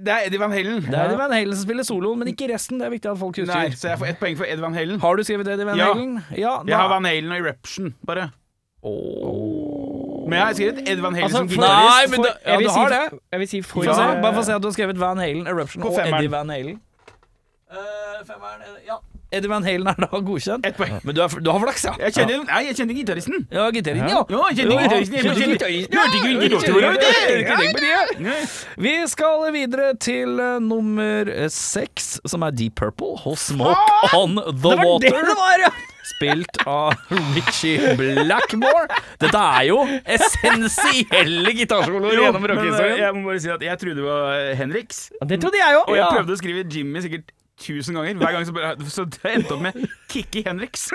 [0.00, 0.80] Det er Eddie Van Halen.
[0.86, 2.78] Det er Eddie Van Halen som spiller soloen, men ikke resten.
[2.80, 3.52] Det er viktig at folk husker.
[3.54, 5.00] Nei, så jeg får ett poeng for Eddie Van Halen.
[5.00, 5.90] Har du skrevet Eddie Van Ja.
[5.92, 6.14] Halen?
[6.36, 6.52] Ja.
[6.66, 8.30] Jeg har Van Halen og Eruption, bare.
[10.28, 11.90] Men jeg har skrevet Eddie Van Halen Altså, som gitarist.
[11.90, 13.18] Nei, men da- ja, jeg vil du si- har det.
[13.32, 14.20] Jeg vil si for Ja.
[14.22, 15.98] bare få se at du har skrevet Van Halen, Eruption og.
[15.98, 16.80] Eddie Van Halen.
[17.70, 17.76] Uh,
[18.26, 18.96] femmeren, eh, ja.
[19.30, 20.64] Eddie Van Halen er da godkjent.
[20.66, 20.96] Ett poeng.
[21.06, 21.92] Men du, er, du har flaks, ja.
[22.02, 23.44] Jeg kjenner, nei, jeg kjenner gitaristen.
[23.54, 24.24] Ja, gitaristen, ja.
[24.26, 25.14] Ja, jeg kjenner Ja, gitaristen.
[25.14, 25.94] Jeg kjenner gitaristen.
[27.90, 28.00] Ja.
[28.18, 28.40] Nei.
[28.80, 34.34] Vi skal videre til eh, nummer eh, seks, som er Deep Purple hos Smoke on
[34.36, 35.22] the Det var Water.
[35.30, 35.72] det var, ja!
[36.10, 36.94] Spilt av
[37.36, 38.86] Richie Blackmore.
[39.22, 39.78] Dette er jo
[40.10, 42.98] essensielle gitarsoloer gjennom eh, rockehistorien.
[43.04, 44.98] jeg må bare si at jeg trodde det var Henriks.
[45.22, 45.96] Det trodde jeg Og òg.
[46.00, 48.14] jeg prøvde å skrive Jimmy sikkert tusen ganger.
[48.20, 49.76] Hver gang så, så det endte opp med
[50.10, 50.88] Kikki Henriks.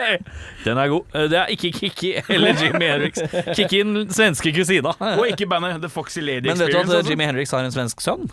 [0.66, 1.18] Den er god.
[1.30, 3.22] Det er ikke Kikki eller Jimmy Henriks.
[3.56, 4.94] Kikki den svenske kusina.
[5.14, 7.10] Og ikke bandet The Foxy Lady Men vet du at altså.
[7.10, 8.30] Jimmy Henriks har en svensk sønn?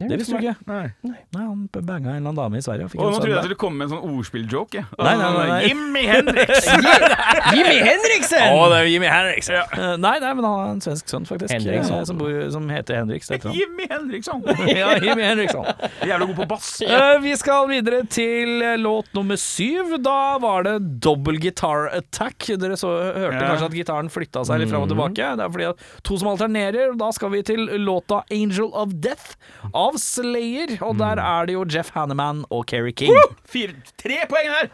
[0.00, 0.08] Nei.
[0.10, 0.56] Det visste du ikke.
[0.66, 0.86] Nei.
[1.06, 2.84] Nei, han banga en eller annen dame i Sverige.
[2.84, 4.74] og fikk Og nå sønn trodde jeg det skulle komme med en sånn ordspilljoke.
[4.74, 4.86] jeg.
[5.06, 5.60] Nei, nei, nei, nei.
[5.68, 6.88] Jimmy Henriksen!
[7.54, 8.46] Jimmy Henriksen!
[8.58, 9.50] Å, det er Jimmy Henriks!
[9.54, 11.52] Eh, Nei, nei, men han har en svensk sønn, faktisk.
[11.54, 12.00] Henriksson.
[12.00, 13.30] eh, Som, bor, som heter Henriks.
[13.54, 14.42] Jimmy Henriksson!
[14.74, 15.64] Ja, Jimmy Henriksson.
[16.02, 16.68] Jævlig god på bass.
[16.82, 19.94] Uh, vi skal videre til låt nummer syv.
[20.02, 20.74] Da var det
[21.04, 22.48] double guitar attack.
[22.58, 23.52] Dere så, hørte Ja.
[23.52, 25.30] kanskje at gitaren flytta seg litt fram og tilbake.
[25.38, 26.96] Det er fordi at to som alternerer.
[26.98, 29.36] Da skal vi til låta 'Angel of Death'
[29.74, 30.76] av Slayer.
[30.84, 33.14] Og der er det jo Jeff Hanneman og Kerry King.
[33.48, 34.70] Fire, tre poeng her!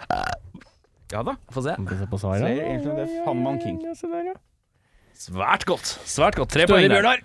[1.12, 1.34] Ja da.
[1.50, 1.74] Få se.
[1.74, 2.44] Se på svaret.
[2.44, 3.80] Slayer, Death, Hanneman King.
[3.86, 4.36] Ja, se der, ja.
[5.20, 5.84] Svært godt.
[6.08, 6.48] Svært godt.
[6.54, 7.20] Tre poeng der.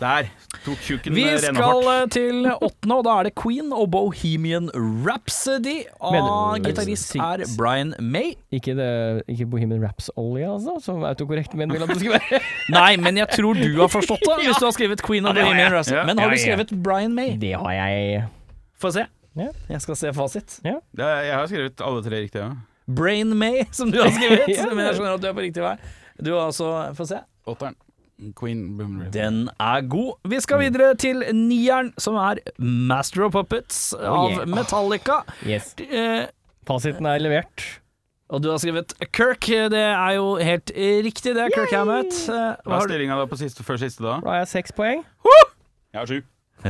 [0.00, 0.26] Der
[0.64, 5.82] tok tjukken Vi skal eh, til åttende, og da er det Queen og Bohemian Rhapsody.
[6.00, 8.32] Og gitarist er Brian May.
[8.52, 8.88] Ikke, det,
[9.32, 12.42] ikke Bohemian Raps-olje, altså, som autokorrekt menn vil at det skal være.
[12.76, 15.46] Nei, men jeg tror du har forstått det, hvis du har skrevet Queen og Ja,
[15.46, 15.72] Bohemian.
[15.76, 16.00] Rhapsody.
[16.00, 16.04] Ja.
[16.10, 17.32] Men har du skrevet Brian May?
[17.40, 18.26] Det har jeg.
[18.82, 19.06] Få se.
[19.38, 19.48] Ja.
[19.72, 20.60] Jeg skal se fasit.
[20.68, 22.44] Er- Jeg har skrevet alle tre riktig.
[22.44, 22.52] Ja.
[22.92, 24.48] Brain May, som du har skrevet.
[24.76, 25.76] Men jeg skjønner at du er på riktig vei.
[26.22, 27.20] Du har altså Få se.
[27.50, 27.74] Åtteren.
[28.38, 30.14] Queen Boom Den er god.
[30.30, 34.44] Vi skal videre til nieren, som er Master of Puppets av yeah.
[34.46, 35.22] Metallica.
[35.48, 35.72] Yes.
[35.82, 36.28] Eh,
[36.68, 37.64] Fasiten er levert.
[38.30, 39.48] og du har skrevet Kirk.
[39.72, 41.56] Det er jo helt riktig, det Yay!
[41.56, 42.14] Kirk Hammett.
[42.28, 44.20] Eh, Hva hva er har stillinga da på siste, før siste da?
[44.22, 45.02] Da har jeg seks poeng.
[45.92, 46.06] Jeg har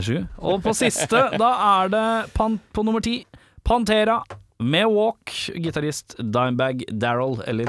[0.02, 0.22] sju.
[0.40, 1.50] Og på siste, da
[1.82, 3.26] er det pan på nummer ti
[3.62, 4.22] Pantera
[4.62, 5.30] med Walk,
[5.60, 7.68] gitarist Dimebag Daryl, eller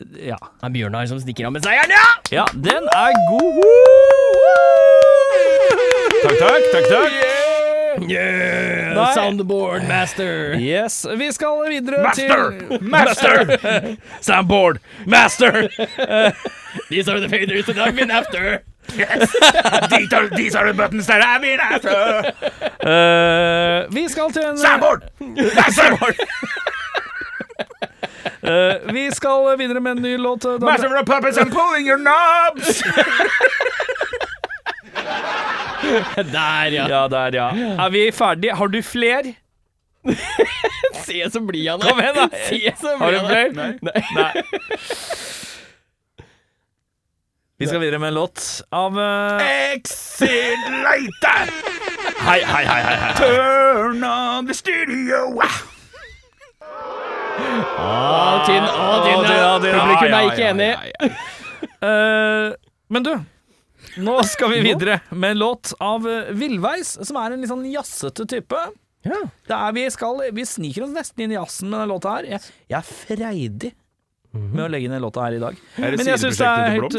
[0.00, 0.36] Ja.
[0.58, 2.06] Det er Bjørnar som stikker av med seieren, ja!
[2.34, 3.60] Ja, den er god!
[6.24, 7.12] Takk, takk, takk, takk.
[8.10, 8.90] Yeah!
[8.96, 9.14] Nei.
[9.14, 10.56] Soundboard master.
[10.58, 12.58] Yes, vi skal videre Master!
[12.58, 13.54] til Master!
[14.26, 15.68] Soundboard Master!
[16.90, 18.64] These are the faders that I've been after.
[18.88, 22.34] These are, these are the buttons that I've been after.
[22.82, 25.06] Uh, vi skal til en Soundboard!
[25.54, 26.82] Master!
[28.42, 30.44] Eh, Vi skal videre med en ny låt.
[30.44, 32.82] eh, Master of the puppets, I'm pulling your knobs!
[36.16, 36.88] Der, ja.
[36.88, 37.48] Ja, der, ja.
[37.84, 38.54] Er vi ferdige?
[38.56, 39.22] Har du fler?
[41.04, 42.28] Se så blid han Kom igjen, da.
[42.48, 43.50] Se så Har du fler?
[43.52, 43.78] er.
[43.82, 44.02] Nei.
[44.16, 44.32] Nei.
[47.58, 49.44] Vi skal videre med en låt av uh...
[49.72, 51.52] Exit later!
[52.24, 53.12] Hei, hei, hei, hei, hei.
[53.20, 55.40] Turn on the studio!
[57.78, 58.88] Ah, tynn, ja.
[59.04, 60.70] tynn, ja, Publikum er ikke enig.
[61.84, 62.54] Eh,
[62.94, 63.12] men du,
[64.04, 67.66] nå skal vi videre med en låt av eh, Villveis, som er en litt sånn
[67.70, 68.66] jazzete type.
[69.04, 69.20] Ja.
[69.48, 72.28] Det er, vi, skal, vi sniker oss nesten inn i jazzen med den låta her.
[72.36, 73.74] Jeg, jeg er freidig
[74.34, 75.58] med å legge ned låta her i dag.
[75.78, 76.94] Er det Men jeg syns det er høyt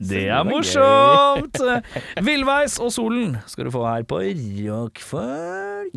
[0.10, 1.58] Det er morsomt!
[2.22, 5.92] Villveis og Solen skal du få her på Rockfolk.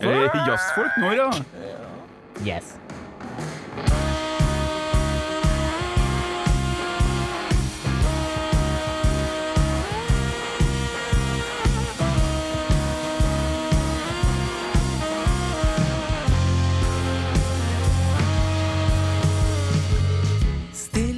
[0.00, 1.30] Eh, Jazzfolk nå, ja.
[2.46, 2.76] Yes.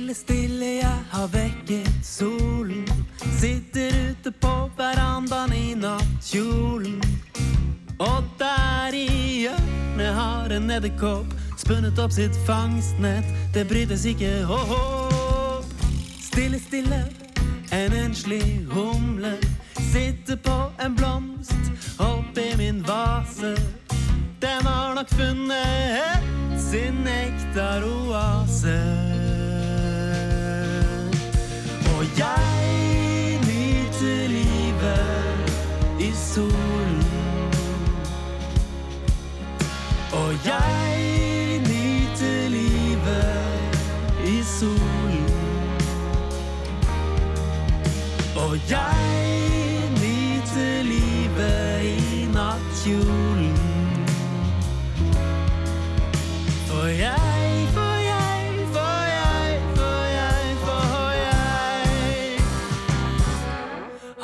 [0.08, 2.88] Stille, stille, jeg har vekket solen.
[3.40, 7.02] Sitter ute på verandaen i nattkjolen.
[7.98, 13.28] Og der i hjørnet har en edderkopp spunnet opp sitt fangstnett.
[13.52, 15.68] Det brytes ikke håp.
[16.24, 17.04] Stille, stille,
[17.68, 19.36] en enslig humle
[19.92, 23.58] sitter på en blomst oppi min vase.
[24.40, 26.24] Den har nok funnet
[26.56, 29.27] sin nektaroase.
[32.18, 37.04] Jeg nyter livet i solen.
[40.12, 43.78] Og jeg nyter livet
[44.26, 45.30] i solen.
[48.36, 49.27] Og jeg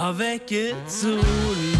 [0.04, 1.78] har vekket solen.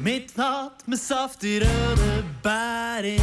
[0.00, 3.20] Mitt fat med saftig røde bæring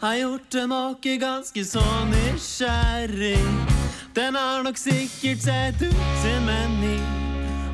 [0.00, 3.38] har gjort en åker ganske så nysgjerrig.
[4.16, 6.75] Den har nok sikkert sett ut til menn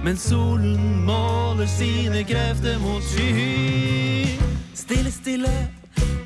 [0.04, 4.38] men solen måler sine krefter mot sky.
[4.74, 5.68] Stille, stille,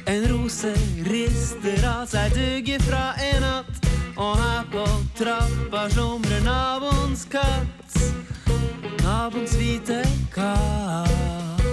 [0.07, 0.73] en rose
[1.05, 3.91] rister av seg tugget fra en natt.
[4.17, 4.85] Og her på
[5.19, 7.99] trappa slumrer naboens katt.
[9.03, 10.01] Naboens hvite
[10.33, 11.69] katt.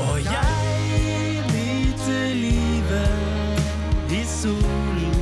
[0.00, 5.20] Og jeg nyter livet i solen.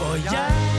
[0.00, 0.69] Og jeg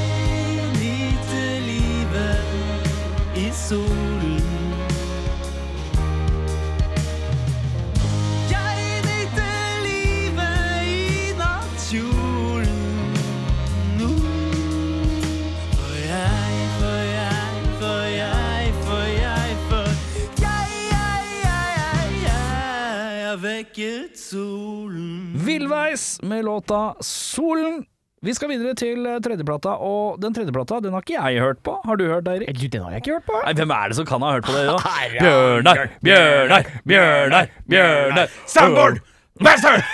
[23.76, 25.34] vekket solen.
[25.36, 27.86] Villveis med låta 'Solen'.
[28.22, 31.82] Vi skal videre til eh, tredjeplata, og den tredjeplata den har ikke jeg hørt på.
[31.86, 32.72] Har du hørt det, Erik?
[32.72, 33.40] Den har jeg ikke hørt på.
[33.46, 34.66] Nei, Hvem er det som kan ha hørt på det?
[34.68, 34.78] da?
[35.24, 39.00] Bjørnar, Bjørnar, Bjørnar, Bjørnar Soundboard!
[39.46, 39.82] Master!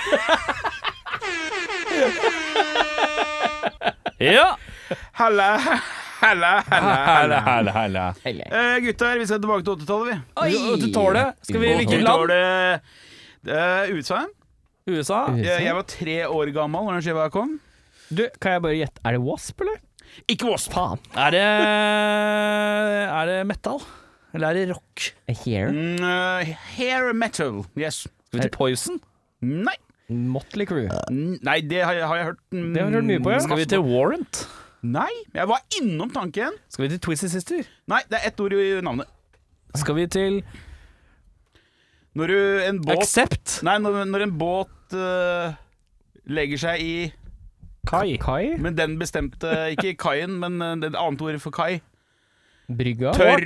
[4.19, 4.57] Ja!
[5.13, 5.59] Halla,
[6.21, 8.15] halla, halla, halla.
[8.23, 8.43] Helle.
[8.49, 10.15] Eh, gutter, vi skal tilbake til 80-tallet, vi.
[10.41, 10.79] Oi!
[10.81, 11.37] Til tålet.
[11.45, 12.81] Skal vi hvilket land?
[13.45, 14.23] Eh, USA.
[14.87, 15.21] USA?
[15.37, 17.57] Jeg, jeg var tre år gammel den skiva kom.
[18.07, 19.81] Du, kan jeg bare gjette, er det Wasp, eller?
[20.31, 20.71] Ikke Wasp.
[20.73, 21.01] Faen.
[21.19, 21.43] Er det
[23.07, 23.81] Er det metal?
[24.33, 25.09] Eller er det rock?
[25.43, 25.71] Hair?
[25.73, 28.05] Mm, uh, hair metal, yes.
[28.27, 28.99] Skal vi til Poison?
[29.41, 29.75] Nei.
[30.07, 30.87] Motley Crew.
[31.11, 33.31] N- Nei, det har jeg, har jeg hørt mm, Det har jeg hørt mye på,
[33.33, 33.39] ja.
[33.43, 34.41] Skal vi til Warrant?
[34.87, 36.55] Nei, jeg var innom tanken.
[36.71, 37.67] Skal vi til Twisted Sister?
[37.91, 39.09] Nei, det er ett ord i navnet.
[39.75, 40.39] Skal vi til
[42.17, 43.59] Når du en båt Accept?
[43.67, 45.57] Nei, når, når en båt eh,
[46.33, 46.95] legger seg i
[47.87, 48.17] Kai.
[48.19, 48.57] Kai?
[48.59, 51.79] Men den bestemte Ikke kaien, men eh, det annet ordet for kai.
[52.67, 53.13] Brygga?
[53.15, 53.45] Tørr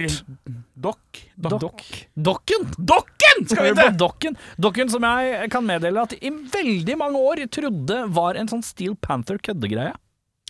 [0.81, 1.19] Dokk.
[1.37, 1.83] Dokk.
[2.17, 2.63] Dokken!
[2.77, 3.97] Dokken skal vi på til!
[3.99, 4.37] Dokken.
[4.57, 8.95] Dokken som jeg kan meddele at i veldig mange år trodde var en sånn Steel
[8.97, 9.93] Panther køddegreie.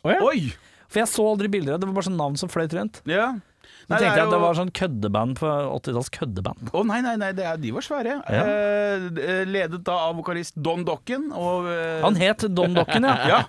[0.08, 0.54] Oi!
[0.92, 3.02] For jeg så aldri bilder av det, det var bare sånn navn som fløyt rundt.
[3.12, 3.34] Ja.
[3.82, 6.72] Så tenkte jeg at det var sånn køddeband på 80-talls køddeband.
[6.76, 8.20] Å nei, nei, nei, det er, de var svære.
[8.30, 8.44] Ja.
[8.46, 13.18] Eh, ledet da av vokalist Don Dokken og eh, Han het Don Dokken, ja.
[13.32, 13.42] Ja,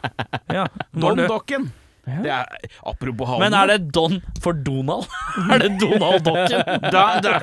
[0.53, 0.67] ja.
[0.97, 1.71] Don Dokken.
[2.03, 2.47] Det er,
[2.91, 5.05] apropos havnen Men er det Don for Donald?
[5.55, 6.65] er det Donald Dokken?
[6.95, 7.35] da, da,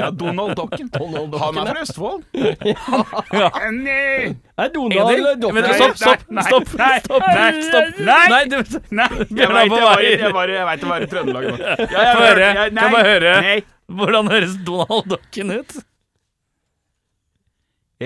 [0.00, 0.88] Ja, Donald Dokken.
[0.96, 2.22] Han er fra Østfold.
[3.34, 3.50] Ja.
[3.74, 5.18] Nei, Er Donald gang til.
[5.20, 5.54] eller Dokk?
[5.58, 7.88] Vent, Nei, Stopp, stopp, nei, stopp, nei, stopp, nei, stopp.
[8.08, 8.24] nei.
[8.32, 8.56] Nei, du
[8.94, 10.12] nei, jeg veit det var, vei.
[10.24, 11.56] jeg var, jeg vet det var i Trøndelag nå.
[11.60, 13.34] Ja, jeg jeg, jeg, jeg- Kan bare høre.
[13.44, 13.56] Nei.
[14.00, 15.74] Hvordan høres Donald Dokken ut?
[15.76, 15.82] Jeg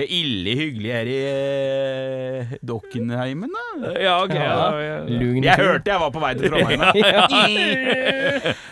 [0.03, 3.91] er ille hyggelig her i eh, Dokkenheimen, da.
[3.99, 4.35] Ja, ok.
[5.09, 5.65] Lugn Jeg fyr.
[5.73, 6.83] hørte jeg var på vei til Trondheim.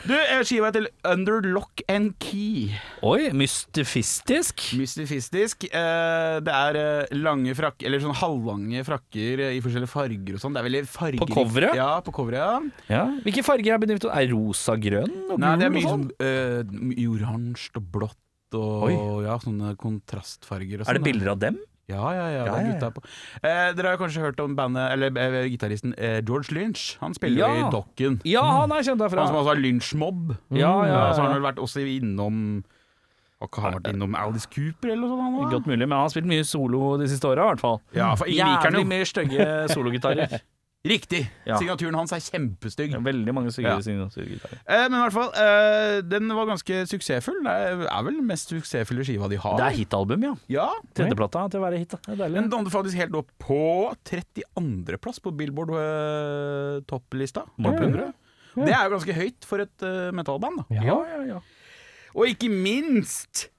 [0.07, 2.69] Du, eh, skiva til Under Lock and Key.
[3.03, 4.63] Oi, mystifistisk.
[4.79, 5.65] Mystifistisk.
[5.67, 10.43] Eh, det er eh, lange frakker, eller sånn halvlange frakker eh, i forskjellige farger og
[10.43, 10.55] sånn.
[10.55, 11.75] Det er veldig farger På coveret?
[11.77, 12.93] Ja, på coveret, ja.
[12.93, 13.03] Ja.
[13.25, 14.07] Hvilke farger er benyttet?
[14.13, 18.17] Er rosa, grønn og Nei, det er mye og sånn eh, mye oransje og blått
[18.55, 20.93] og ja, sånne kontrastfarger og sånn.
[20.93, 21.09] Er det da.
[21.11, 21.57] bilder av dem?
[21.87, 22.45] Ja, ja, ja.
[22.49, 23.01] Ja, det ja, på.
[23.39, 26.97] Eh, dere har kanskje hørt om bandet, eller eh, gitaristen eh, George Lynch.
[26.99, 27.67] Han spiller Ja.
[27.67, 28.19] i Dokken.
[28.27, 29.23] Ja, han er kjent derfra.
[29.23, 30.33] Han som også har Lynch Mob.
[30.51, 32.65] Ja, ja, Ja, så har han vel vært også innom
[33.39, 35.51] Har vært innom Alice Cooper eller noe sånt?
[35.53, 37.79] Godt mulig, men han har spilt mye solo de siste åra, i hvert fall.
[37.95, 40.39] Ja, for Jævlig mye stygge sologitarer.
[40.87, 41.21] Riktig!
[41.47, 41.57] Ja.
[41.59, 42.93] Signaturen hans er kjempestygg.
[42.95, 43.79] Ja, Veldig mange stygge Ja.
[43.83, 44.59] signaturgitarer.
[44.65, 47.41] Eh, men i hvert fall, eh, den var ganske suksessfull.
[47.43, 49.57] Det er er vel den mest suksessfulle skiva de har.
[49.57, 50.33] Det er hitalbum, ja.
[50.47, 51.95] Ja, Tredjeplata til å være hit.
[52.07, 53.59] Den dannet faktisk helt opp på
[54.05, 57.45] 32.-plass på Billboard eh, topplista.
[57.57, 58.13] Topp 100.
[58.57, 60.63] Det er jo ganske høyt for et uh, metallband.
[60.69, 61.41] da Ja, ja, ja.
[62.17, 63.49] Og ikke minst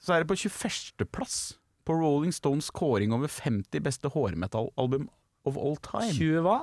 [0.00, 5.08] så er det på 21.-plass på Rolling Stones kåring over 50 beste hårmetallalbum
[5.48, 6.12] of all time.
[6.16, 6.60] 20 hva?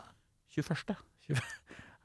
[0.57, 0.95] 21.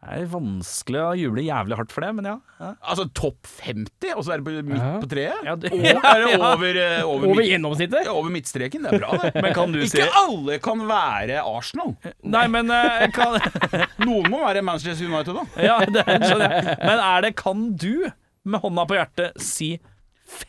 [0.04, 2.32] Det er vanskelig å juble jævlig hardt for det, men ja.
[2.60, 2.66] ja.
[2.92, 4.88] Altså topp 50, og så er det på, midt Ja.
[5.00, 5.38] på treet?
[5.48, 8.04] Ja, det- ja, er det over, eh, over, Over gjennomsnittet?
[8.04, 8.84] ja, over midtstreken?
[8.84, 9.30] Det er bra, det.
[9.46, 11.94] Men kan du Ikke alle kan være Arsenal.
[12.20, 13.38] Nei, men uh, kan,
[14.04, 15.64] Noen må være Manchester United, da.
[15.70, 16.76] Ja, det skjønner jeg.
[16.84, 17.90] Men er det Kan du,
[18.44, 19.70] med hånda på hjertet, si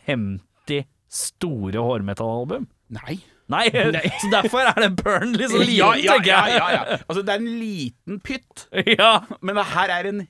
[0.04, 2.68] 50 store hårmetallalbum?
[3.00, 3.22] Nei.
[3.54, 3.68] Nei,
[4.24, 6.56] så derfor er det burn sånn liten, Ja, ja, tenker jeg.
[6.58, 6.98] ja, ja.
[7.06, 8.66] Altså, det er en liten pytt,
[9.00, 9.12] Ja.
[9.46, 10.24] men det her er en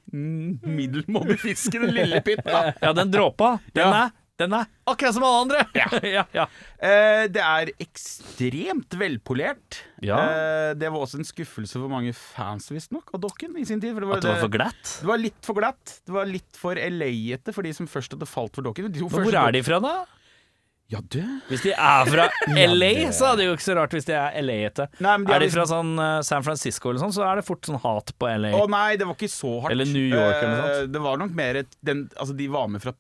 [0.66, 2.44] middelmådig fisk i den lille pytt.
[2.46, 2.74] Da.
[2.84, 4.12] Ja, den dråpa, den, er,
[4.42, 5.62] den er akkurat som alle andre.
[5.80, 5.88] Ja.
[6.04, 6.46] ja, ja.
[6.84, 9.80] Eh, det er ekstremt velpolert.
[10.04, 10.20] Ja.
[10.20, 13.96] Eh, det var også en skuffelse for mange fans, visstnok, av dokken i sin tid.
[13.96, 14.84] Det, var, At det var for glatt.
[15.02, 15.96] det var litt for glatt.
[16.06, 18.92] Det var litt for LA-ete for de som først hadde falt for dokken.
[19.08, 19.96] Hvor er de fra, da?
[20.94, 21.22] Ja, du.
[21.50, 22.28] Hvis de er fra
[22.76, 24.86] LA, så er det jo ikke så rart hvis de er LA-ete.
[25.02, 28.14] Er de fra sånn eh, San Francisco eller sånn, så er det fort sånn hat
[28.22, 28.52] på LA.
[28.54, 29.74] Å nei, det var ikke så hardt.
[29.74, 32.70] Eller New York eller noe Eh, Det var nok mer et, den, Altså, de var
[32.70, 32.94] med fra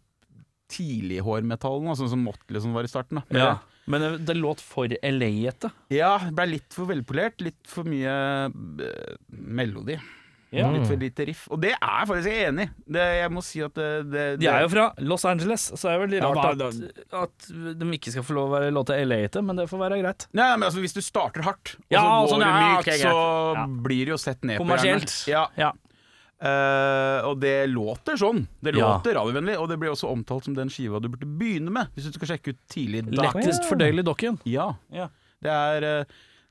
[0.75, 3.21] tidlighårmetallen, sånn som Motley som var i starten.
[3.29, 3.37] Da.
[3.37, 3.53] Ja.
[3.85, 5.69] Men det, det låt for LA-ete.
[5.93, 7.37] ja, det ble litt for velpolert.
[7.45, 8.15] Litt for mye
[8.49, 9.99] uh, melodi.
[10.55, 10.71] Ja.
[10.71, 11.47] Litt for lite riff.
[11.51, 12.71] Og det er jeg faktisk enig i.
[12.91, 15.99] Det- Jeg må si at det, det, De er jo fra Los Angeles, så er
[15.99, 18.95] det veldig Ja, rart da- at, at de ikke skal få lov å være låte
[19.05, 20.27] LA-ete, men det får være greit.
[20.33, 22.59] Nei, nei, men altså Hvis du starter hardt, og Ja, så sånn, går det ja,
[22.61, 23.01] mykt, ok, greit.
[23.01, 23.65] så Ja.
[23.67, 25.05] blir det jo sett ned Kommersielt.
[25.05, 25.31] på.
[25.31, 25.49] gjerne.
[25.57, 25.71] Ja.
[25.71, 25.71] Ja.
[26.45, 28.45] Eh, og det låter sånn.
[28.61, 28.97] Det Ja.
[28.99, 32.11] låter radiovennlig, og det blir også omtalt som den skiva du burde begynne med hvis
[32.11, 33.31] du skal sjekke ut tidlig da.
[33.31, 34.39] Lettest fordøyelig dokken.
[34.45, 34.73] Ja.
[34.91, 35.07] Ja.
[35.41, 36.05] Det er uh,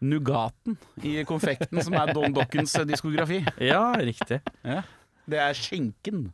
[0.04, 3.40] Nugaten i konfekten som er Don Dockens eh, diskografi.
[3.62, 4.40] Ja, riktig.
[5.24, 6.26] Det er skinken.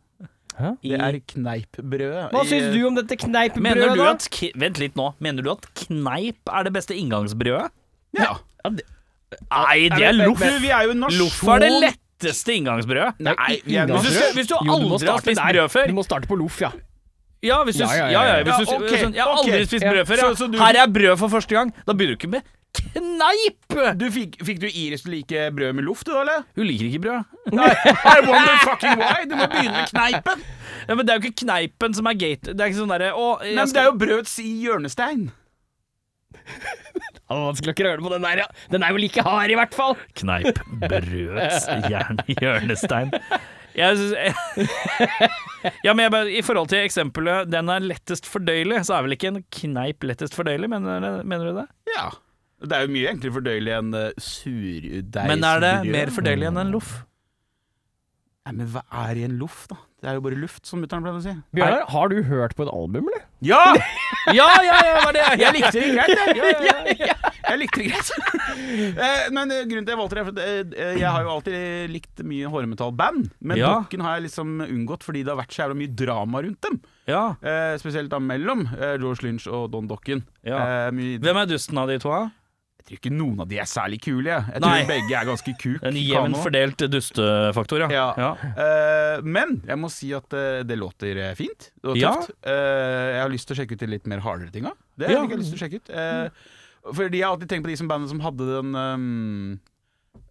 [0.58, 0.72] Hæ?
[0.82, 2.24] Det er kneippbrødet.
[2.34, 4.10] Hva syns du om dette kneippbrødet, kneipbrødet, da?
[4.50, 5.06] at Vent litt nå.
[5.22, 7.70] Mener du at kneip er det beste inngangsbrødet?
[8.18, 8.34] Ja.
[8.66, 10.42] Nei, det er loff.
[10.42, 13.20] vi er jo en nasjon Loff er det letteste inngangsbrødet.
[13.22, 15.94] Nei, vi er Hvis du, hvis du Jo, du aldri har spist brød før Du
[15.96, 16.72] må starte på loff, ja.
[17.40, 18.44] Ja, hvis du, Ja, ja, ja, ja, ja.
[18.44, 19.92] Hvis du, Ja, ok, sånn, Jeg har aldri aldri spist Ja.
[19.94, 20.16] brød før.
[20.18, 20.26] Ja.
[20.34, 21.72] Så- så du- Her er brød for første gang.
[21.86, 22.42] Da begynner du ikke med
[22.94, 23.74] kneip!
[23.98, 26.44] Du fikk, fikk du Iris til å like brød med loff, du, eller?
[26.58, 27.36] Hun liker ikke brød.
[28.14, 29.24] I wonder fucking why!
[29.30, 30.44] Du må begynne med kneipen.
[30.88, 32.54] Ja, men Det er jo ikke kneipen som er gate.
[32.54, 35.28] Det er ikke sånn derre Å, Nei, men skal- det er jo brøds i hjørnestein.
[36.30, 38.46] Det var vanskelig å krøle på den der, ja.
[38.72, 39.96] Den er jo like hard, i hvert fall.
[40.18, 43.12] Kneip brøds jern hjørnestein.
[43.76, 44.40] Jeg synes,
[45.86, 49.14] ja, men jeg bare, I forhold til eksempelet 'den er lettest fordøyelig', så er vel
[49.14, 51.66] ikke en kneip lettest fordøyelig, mener, mener du det?
[51.94, 52.08] Ja.
[52.60, 56.60] Det er jo mye enklere fordøyelig enn uh, surdeig Men er det mer fordøyelig enn
[56.60, 56.90] en loff?
[58.48, 59.76] Nei, men hva er i en loff, da?
[60.00, 61.32] Det er jo bare luft, som mutter'n pleide å si.
[61.52, 63.26] Bjørnar, har du hørt på et album, eller?
[63.44, 63.64] Ja!
[64.36, 66.34] Ja, ja, ja, var det Jeg likte det greit, jeg.
[66.36, 67.14] Ja, ja, ja.
[67.50, 68.10] Jeg likte det greit.
[69.00, 71.90] Eh, men eh, grunnen til jeg valgte det, er at eh, jeg har jo alltid
[71.94, 73.30] likt mye hårmetallband.
[73.40, 73.70] Men Ja.
[73.80, 76.76] Dokken har jeg liksom unngått fordi det har vært så jævla mye drama rundt dem.
[77.10, 77.22] ja.
[77.40, 80.22] Eh, spesielt da mellom eh, George Lynch og Don Dokken.
[80.46, 80.60] Ja.
[80.60, 82.12] Eh, mye, Hvem er dusten av de to?
[82.90, 84.30] Tror ikke noen av de er særlig kule.
[84.30, 85.82] Jeg, jeg tror begge er ganske kuk.
[85.86, 88.06] En jevnt fordelt dustefaktor, ja.
[88.18, 88.30] Ja.
[88.58, 91.70] Uh, men jeg må si at uh, det låter eh, fint.
[91.80, 92.12] Det var Ja.
[92.18, 92.34] tøft.
[92.42, 94.72] Eh, jeg har lyst til å sjekke ut de litt mer hardere tinga.
[94.98, 95.92] Det fikk jeg lyst til å sjekke ut.
[96.96, 99.60] Fordi jeg har alltid tenkt på de som bandet som hadde den um,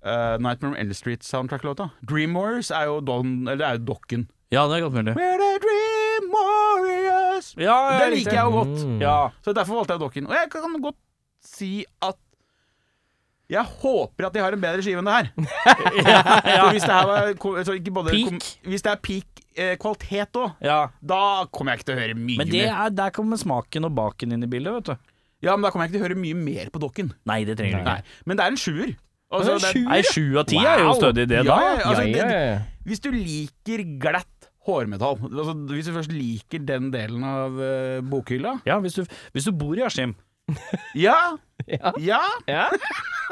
[0.02, 1.92] uh, Nightmare on Elm Street-soundtrack-låta.
[2.02, 4.26] Dream Warriors er jo Don Eller det er jo Dokken.
[4.50, 5.14] Ja, det er godt mulig.
[5.14, 7.52] We're the Dream Warriors!
[7.54, 8.82] Ja, ja, Det liker jeg jo godt.
[8.82, 8.98] Mm.
[9.04, 9.18] Ja.
[9.46, 10.30] Så derfor valgte jeg Dokken.
[10.32, 10.98] Og jeg kan godt
[11.46, 12.18] si at
[13.50, 15.30] jeg håper at de har en bedre skive enn det her.
[16.60, 17.34] For hvis det her var
[18.00, 20.80] både, kom- Hvis det er peak eh, kvalitet òg, ja.
[21.02, 21.22] da
[21.52, 22.76] kommer jeg ikke til å høre mye Men det mer.
[22.86, 25.12] er, der kommer smaken og baken inn i bildet, vet du.
[25.48, 27.14] Ja, men da kommer jeg ikke til å høre mye mer på Dokken.
[27.30, 28.18] Nei, det trenger du ikke.
[28.28, 28.96] Men det er en sjuer.
[29.30, 31.58] Altså, Nei, sju av ti er jo stødig, det Ja, da.
[31.62, 36.64] ja, altså, ja, ja, det- Hvis du liker glatt hårmetall altså, Hvis du først liker
[36.66, 39.04] den delen av uh, bokhylla Ja, hvis du,
[39.36, 40.16] hvis du bor i Askim.
[41.06, 41.38] Ja!
[41.68, 41.94] Ja.
[42.48, 42.70] Ja!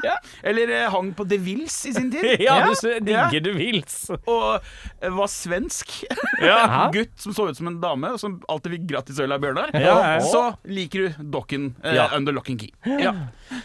[0.04, 0.14] Ja.
[0.46, 2.26] Eller eh, hang på De Wills i sin tid.
[2.44, 3.96] Ja, Ja, du digger du vils.
[4.14, 4.60] Og
[5.02, 5.96] eh, var svensk.
[6.44, 6.86] Ja.
[6.94, 9.74] Gutt som så ut som en dame, og som alltid fikk gratis øl av Bjørnar.
[9.74, 10.22] Ja, ja.
[10.22, 12.10] Så liker du Dokken eh, Ja.
[12.16, 12.70] under lock and key.
[13.02, 13.16] Ja.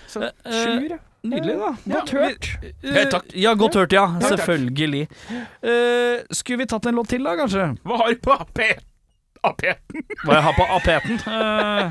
[0.08, 1.02] Så, Sjuer, ja.
[1.22, 1.68] Nydelig, da.
[1.86, 2.48] Godt hørt.
[2.82, 3.28] Eh, takk.
[3.38, 4.06] Ja, godt hørt, ja.
[4.18, 4.32] takk.
[4.32, 5.04] Selvfølgelig.
[5.62, 7.68] Eh, skulle vi tatt en låt til, da, kanskje?
[7.86, 8.80] hva har du på apet?
[9.44, 10.04] Apeten?
[10.24, 11.14] Hva jeg har på apeten?
[11.26, 11.84] Eh,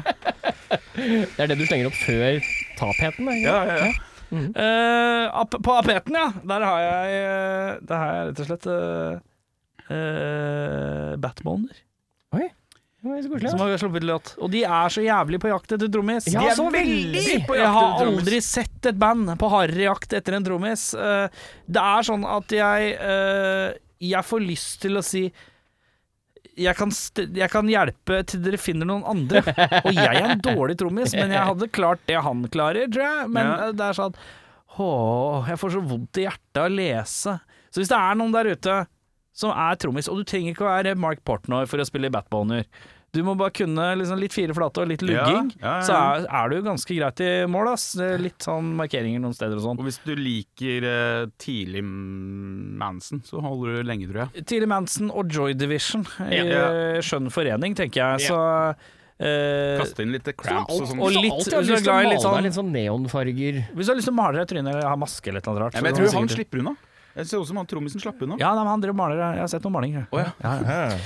[1.36, 2.40] Det er det du slenger opp før
[2.80, 3.32] tapheten?
[3.42, 3.58] Ja?
[3.66, 3.92] Ja, ja,
[4.32, 4.46] Mm.
[4.56, 6.30] Uh, ap på apeten, ja.
[6.48, 8.68] Der har jeg eh, Der har jeg rett og slett
[9.92, 11.82] uh, Batboner,
[12.32, 12.46] Oi,
[13.02, 13.50] det var så koselig.
[13.52, 14.32] som har sluppet låt.
[14.40, 16.30] Og de er så jævlig på jakt etter trommis.
[16.32, 18.22] Ja, De er så veldig på Jeg jakt har etter trommis.
[18.24, 20.86] aldri sett et band på hardere jakt etter en trommis.
[20.96, 21.28] Eh,
[21.68, 25.26] Det er sånn at jeg eh, Jeg får lyst til å si
[26.62, 26.92] jeg kan,
[27.42, 29.42] jeg kan hjelpe til dere finner noen andre.
[29.84, 33.30] Og jeg er en dårlig trommis, men jeg hadde klart det han klarer, tror jeg.
[33.34, 33.58] Men Ja.
[33.68, 34.16] eh, det er sånn
[34.80, 37.34] Åh, jeg får så vondt i hjertet av å lese.
[37.72, 38.76] Så hvis det er noen der ute
[39.36, 42.14] som er trommis, og du trenger ikke å være Mark Portnoy for å spille i
[42.14, 42.64] Batboner
[43.14, 45.82] Du må bare kunne liksom litt fire flate og litt lugging, ja, ja.
[45.84, 47.74] så er, er du ganske greit i mål.
[47.74, 47.90] Ass.
[48.24, 49.82] Litt sånn markeringer noen steder og sånn.
[49.84, 54.46] Og hvis du liker eh, tidlig Manson, så holder du lenge, tror jeg.
[54.48, 56.64] Tidlig Manson og Joy Division i Ja.
[56.72, 58.32] eh, skjønn forening, tenker jeg.
[58.32, 58.42] Så
[59.22, 60.98] Uh, Kaste inn litt cramps og sånn.
[61.00, 63.60] og litt- Alltid hvis du er glad i litt sånn- litt sånn neonfarger.
[63.76, 65.60] Hvis du har lyst til å male deg i trynet eller ha maske eller noe
[65.62, 66.74] rart Ja, men jeg tror han slipper unna.
[67.16, 68.38] Jeg ser ut som han trommisen slapp unna.
[68.40, 69.20] Ja, nei, men han driver og maler.
[69.36, 70.06] Jeg har sett noen malinger.
[70.16, 70.32] Oh, ja.
[70.42, 71.00] Ja, ja.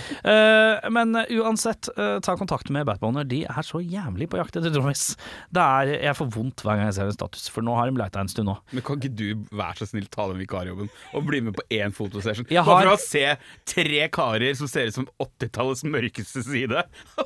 [0.85, 3.25] uh, men uansett, uh, ta kontakt med Batboner.
[3.27, 5.05] De er så jævlig på jakt etter trommis.
[5.53, 7.97] Det er, jeg får vondt hver gang jeg ser en status, for nå har de
[8.01, 8.57] leita en stund nå.
[8.75, 9.25] Men kan ikke du
[9.55, 12.45] være så snill ta den vikarjobben og bli med på én fotosession?
[12.51, 13.25] Bare har- for å se
[13.73, 16.85] tre karer som ser ut som 80-tallets mørkeste side,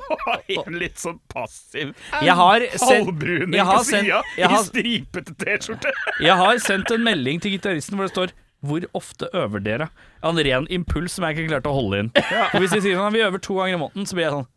[0.56, 1.92] og en litt sånn passiv
[2.24, 5.92] Jeg har halvbruning på sida i har- stripete T-skjorte.
[6.24, 9.88] jeg har sendt en melding til gitaristen hvor det står hvor ofte øver dere?
[10.26, 12.10] En ren impuls som jeg ikke klarte å holde inn.
[12.52, 14.48] For Hvis de sier sånn vi øver to ganger i måneden, så blir jeg sånn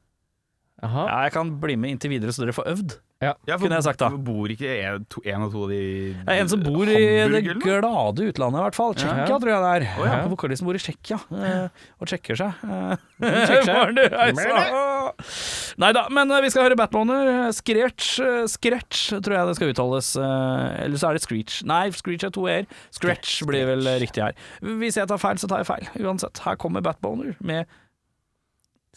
[0.84, 1.04] Aha.
[1.08, 2.98] Ja, jeg kan bli med inntil videre, så dere får øvd.
[3.24, 4.10] Ja, for Kunne jeg sagt da.
[4.28, 5.80] Bor ikke en, to, en og to av de
[6.28, 6.92] er en som bor i
[7.34, 8.94] det glade utlandet, i hvert fall.
[8.98, 9.38] Tsjekkia, Ja.
[9.40, 9.84] tror jeg det er.
[10.00, 10.16] Oh, ja.
[10.32, 11.68] Vokalisten bor i Tsjekkia eh,
[12.00, 12.52] og sjekker seg.
[15.84, 17.32] Nei da, men eh, vi skal høre Batboner.
[17.56, 20.12] Scratch, eh, Scratch tror jeg det skal uttales.
[20.20, 21.62] Eller så er det Screech.
[21.70, 22.68] Nei, Screech er to e-er.
[22.94, 24.38] Scratch blir vel riktig her.
[24.82, 25.90] Hvis jeg tar feil, så tar jeg feil.
[26.04, 27.70] Uansett, her kommer Batboner med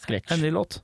[0.01, 0.29] Scratch.
[0.35, 0.81] en ny låt.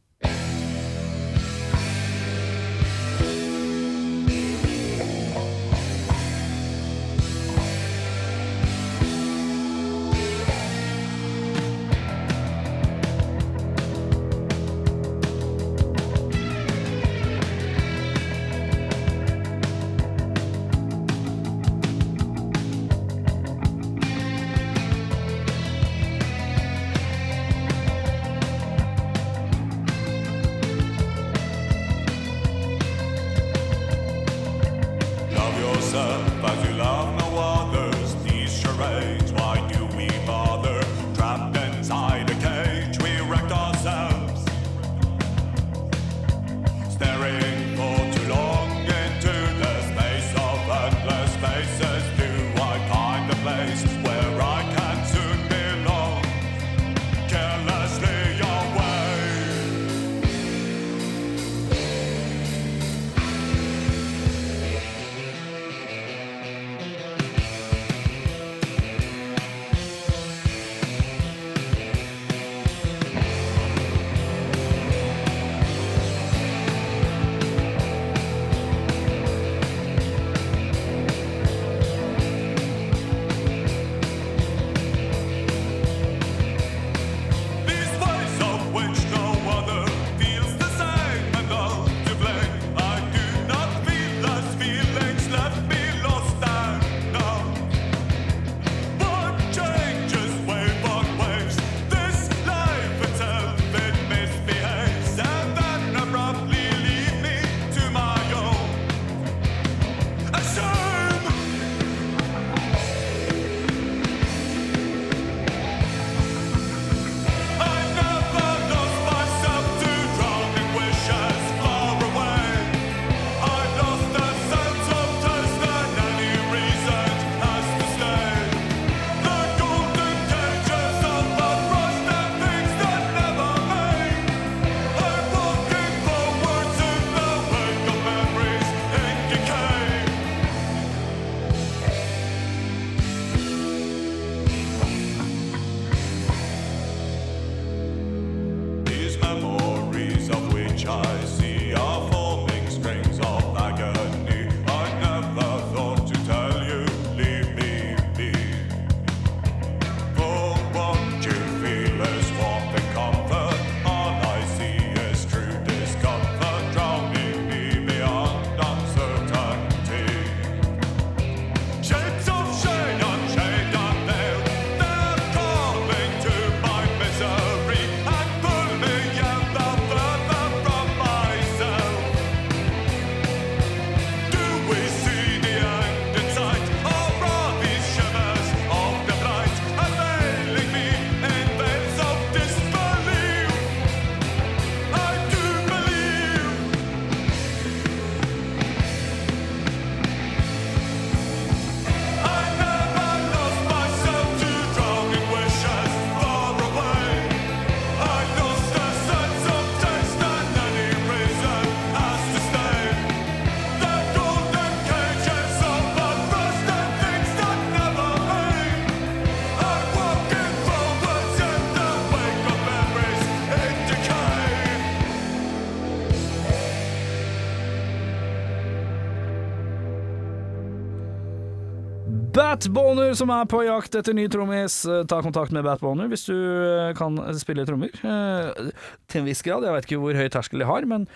[232.63, 234.79] Batboner som er på jakt etter ny trommis.
[234.87, 237.91] Eh, Ta kontakt med Batboner hvis du eh, kan spille trommer.
[238.03, 238.69] Eh,
[239.11, 239.65] Til en viss grad.
[239.67, 241.07] Jeg vet ikke hvor høy terskel de har, men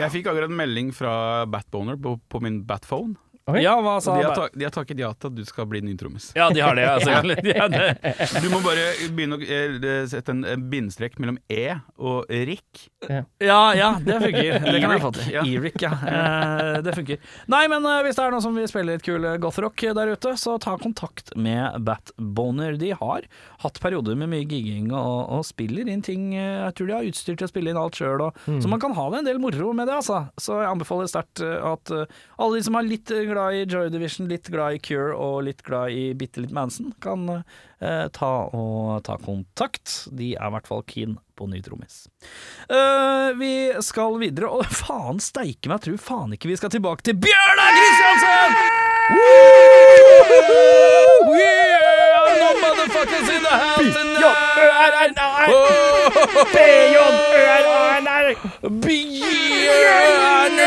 [0.00, 3.16] Jeg fikk akkurat en melding fra Batboner på, på min Batphone.
[3.46, 3.60] Oi.
[3.62, 5.78] Ja, hva sa de har, ta, de har takket ja til at du skal bli
[5.86, 6.32] ny trommis.
[6.34, 7.52] Ja, de har det, ja, selvfølgelig.
[7.54, 8.40] Ja, det.
[8.42, 12.88] Du må bare begynne å eh, sette en eh, bindestrek mellom E og Rick.
[13.06, 14.58] Ja, ja, det funker.
[14.66, 15.36] Det kan jeg få til.
[15.44, 15.92] E-Rick, ja.
[16.16, 17.20] Eh, det funker.
[17.52, 20.32] Nei, men eh, hvis det er noen som vil spille litt kul gothrock der ute,
[20.40, 22.74] så ta kontakt med Batboner.
[22.80, 23.28] De har
[23.62, 27.38] hatt perioder med mye gigging og, og spiller inn ting Jeg tror de har utstyr
[27.38, 29.86] til å spille inn alt sjøl, så man kan ha det en del moro med
[29.88, 30.24] det, altså.
[30.40, 34.48] Så jeg anbefaler sterkt at alle de som har litt glad i Joy Division, litt
[34.48, 39.18] glad i Cure og litt glad i bitte litt Manson, kan eh, ta og ta
[39.20, 40.06] kontakt.
[40.08, 42.06] De er i hvert fall keen på ny trommis.
[42.72, 43.52] Uh, vi
[43.84, 47.76] skal videre, og faen steike meg, jeg tror faen ikke vi skal tilbake til Bjørnar
[47.76, 48.85] Kristiansen!
[49.10, 49.18] Woo!
[51.36, 52.38] Yeah!
[52.40, 54.26] No motherfuckers in the house tonight!
[58.86, 60.66] Bjørnar!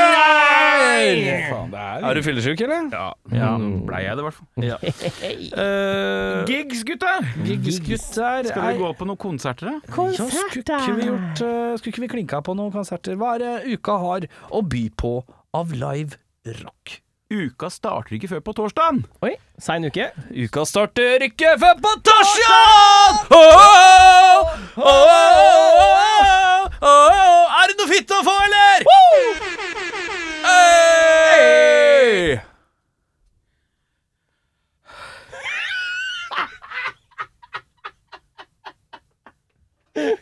[1.50, 2.88] Faen, det er du fyllesyk, eller?
[2.94, 3.50] Ja, Ja.
[3.88, 4.48] blei jeg det, i hvert fall.
[4.64, 4.78] Ja.
[4.80, 7.14] Uh, Gigs, gutta!
[7.46, 9.76] Gigsgutter Skal vi gå på noen konserter, da?
[9.90, 13.14] Ja, skulle ikke vi gjort eh, Skulle ikke vi klinka på noen konserter?
[13.20, 14.22] Hva er det uka har
[14.52, 15.14] å by på
[15.56, 16.20] av live
[16.64, 17.00] rock?
[17.30, 19.04] Uka starter ikke før på torsdagen!
[19.22, 20.08] Oi, sein uke.
[20.34, 23.20] Uka starter ikke før på torsdag!
[23.30, 24.50] Oh, oh,
[24.82, 27.60] oh, oh, oh, oh.
[27.60, 28.82] Er det noe fitte å få, eller?
[30.50, 32.42] Hey!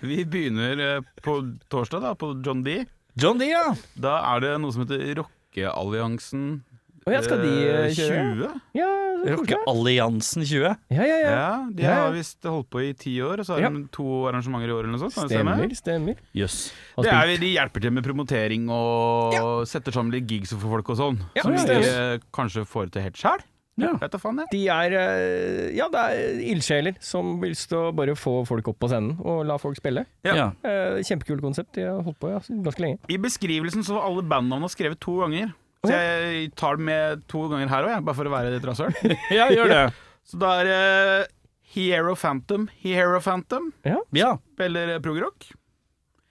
[0.04, 1.40] Vi begynner eh, på
[1.72, 2.82] torsdag, da, på John D.
[3.16, 3.72] John D, ja.
[3.96, 6.67] Da er det noe som heter Rockealliansen
[7.08, 8.24] Å ja, skal de eh, kjøre?
[8.36, 8.62] 20.
[8.76, 9.36] Ja, så koselig.
[9.38, 10.64] Rockealliansen 20.
[10.68, 11.30] Ja, ja, ja.
[11.32, 12.02] Ja, de Ja, ja.
[12.04, 13.70] har visst holdt på i ti år, og så har Ja.
[13.72, 15.16] de to arrangementer i år eller noe sånt.
[15.16, 15.56] kan det stemme?
[15.56, 16.16] Stemmer, stemmer.
[16.36, 16.58] Jøss.
[16.98, 20.68] Har Det spilt- er, de hjelper til med promotering og setter sammen litt gigs for
[20.78, 21.20] folk og sånn.
[21.36, 23.40] Ja, som ja, de eh, kanskje får til helt sjæl.
[23.80, 23.92] Ja.
[23.94, 24.48] Vet da faen, jeg.
[24.52, 28.90] De er eh, Ja, det er ildsjeler som vil stå bare få folk opp på
[28.90, 30.04] scenen og la folk spille.
[30.26, 30.34] Ja.
[30.34, 30.48] Ja.
[30.66, 31.74] Eh, Kjempekult konsept.
[31.78, 32.98] De har holdt på ja, ganske lenge.
[33.08, 35.54] I beskrivelsen så var alle bandnavnene skrevet to ganger.
[35.86, 38.96] Så jeg tar det med to ganger her òg, bare for å være litt rasshøl.
[39.38, 39.82] ja, gjør det.
[40.28, 41.28] Så da er det
[41.76, 44.34] Hero Phantom, Hero Phantom, Ja.
[44.56, 45.50] spiller progrock.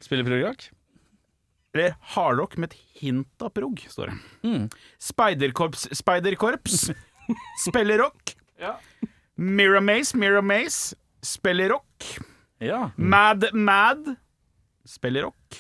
[0.03, 0.67] Spiller progrock?
[1.77, 4.17] Eller hardrock med et hint av prog, står det.
[4.49, 4.63] Mm.
[5.01, 6.87] Speiderkorps, Speiderkorps
[7.67, 8.33] spiller rock.
[9.37, 12.07] Mira Mace, Mira Mace spiller rock.
[12.65, 12.91] Ja.
[12.97, 14.15] Mad Mad
[14.89, 15.59] spiller rock.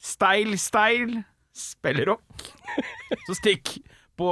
[0.00, 1.22] Style Style
[1.60, 2.46] spiller rock.
[3.26, 3.76] Så stikk
[4.20, 4.30] på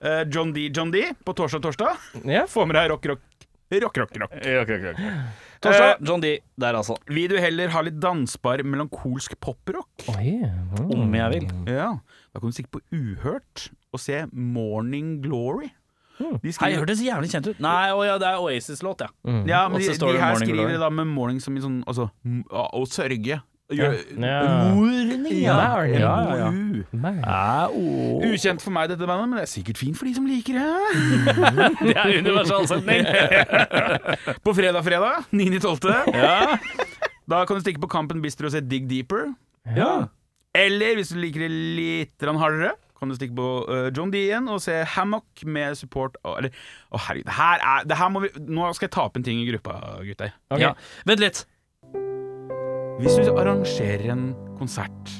[0.00, 0.68] eh, John D.
[0.74, 2.08] John D på torsdag torsdag.
[2.24, 2.46] Ja.
[2.50, 3.30] Få med deg rock, rock.
[3.74, 4.34] Rock, rock, rock.
[5.64, 6.38] Torsdag, John D.
[6.60, 6.96] Der, altså.
[7.08, 10.06] Vil du heller ha litt dansbar, melankolsk poprock?
[10.14, 10.90] Oi, mm.
[10.92, 11.48] Om jeg vil.
[11.72, 11.94] Ja.
[12.30, 15.72] Da kan du stikke på Uhørt og se Morning Glory.
[16.18, 17.62] De Hei, skriver, hørtes jævlig kjent ut.
[17.64, 19.08] Nei, å ja, det er Oasis-låt, ja.
[19.48, 22.06] ja, men de, de her skriver det da med morning som i sånn Altså,
[22.54, 23.40] å, å sørge.
[23.72, 24.40] Gjør, Ja.
[24.76, 25.54] Morning, ja.
[25.56, 26.48] ja, ja, ja.
[26.52, 26.82] MOU.
[27.00, 27.14] Nei.
[27.22, 27.68] Ja.
[28.28, 30.66] Ukjent for meg, dette bandet, men det er sikkert fint for de som liker det.
[31.88, 33.08] Det er universal setning.
[34.44, 36.12] På fredag, fredag, 9.12.
[36.12, 36.58] Ja.
[37.24, 39.32] Da kan du stikke på Kampen Bistro og se Dig Deeper.
[39.76, 40.06] ja.
[40.54, 44.60] Eller hvis du liker det litt hardere, kan du stikke på uh, John Dean og
[44.62, 48.86] se Hammock med support Å, oh, herregud, her er det her må vi, Nå skal
[48.86, 49.74] jeg ta opp en ting i gruppa,
[50.06, 50.30] gutter.
[50.52, 50.62] Okay.
[50.62, 50.70] ja.
[51.10, 51.42] Vent litt.
[53.00, 54.24] Hvis du arrangerer en
[54.58, 55.10] konsert,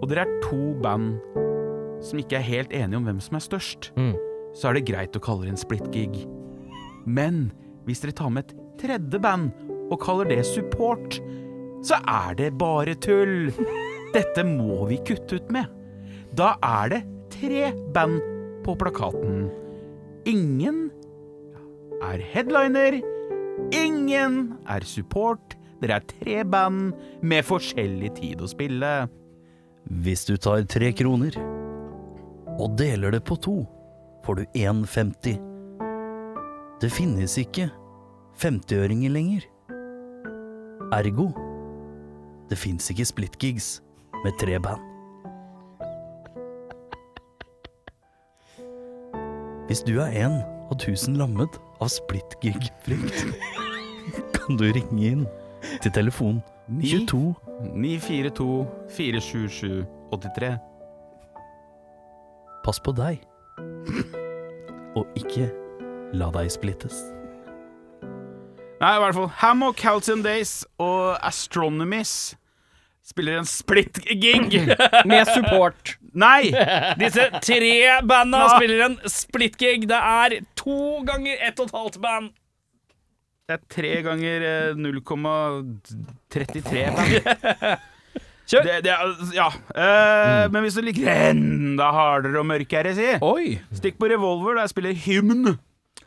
[0.00, 1.18] og dere er to band
[2.04, 4.14] som ikke er helt enige om hvem som er størst, Mm.
[4.54, 6.26] så er det greit å kalle det en split gig.
[7.06, 7.52] Men
[7.84, 9.52] hvis dere tar med et tredje band
[9.90, 11.20] og kaller det support,
[11.82, 13.52] så er det bare tull.
[14.14, 15.66] Dette må vi kutte ut med.
[16.34, 18.20] Da er det tre band
[18.64, 19.50] på plakaten.
[20.26, 20.90] Ingen
[22.02, 23.00] er headliner.
[23.72, 25.56] Ingen er support.
[25.80, 26.92] Dere er tre band
[27.24, 28.90] med forskjellig tid å spille.
[30.04, 31.36] Hvis du tar tre kroner
[32.60, 33.62] og deler det på to,
[34.26, 35.40] får du 1,50.
[36.80, 37.70] Det finnes ikke
[38.40, 39.46] 50-øringer lenger.
[40.92, 41.30] Ergo,
[42.50, 43.78] det fins ikke splitgigs
[44.24, 44.84] med tre band.
[49.70, 53.28] Hvis du er en av tusen lammet av splitgig-frykt,
[54.34, 55.28] kan du ringe inn
[55.82, 56.42] til telefon
[56.80, 57.34] 22
[57.74, 60.58] 942 477 83.
[62.64, 63.22] Pass på deg.
[64.98, 65.48] og ikke
[66.16, 66.98] la deg splittes.
[68.80, 69.30] Nei, i hvert fall.
[69.42, 72.34] Hammock, Halcyon Days og Astronomies
[73.04, 74.54] spiller en split-gig.
[75.10, 75.96] Med support.
[76.16, 76.50] Nei!
[77.00, 77.72] Disse tre
[78.08, 79.88] banda spiller en splitgig.
[79.90, 82.30] Det er to ganger ett og et halvt band.
[83.50, 87.80] Det er tre ganger eh, 0,33 band.
[88.50, 88.66] Kjør.
[88.66, 89.48] Det, det er, ja.
[89.74, 93.56] Eh, Men hvis du liker enda hardere og mørkere, si Oi.
[93.74, 95.56] Stikk på Revolver, der spiller Hymn.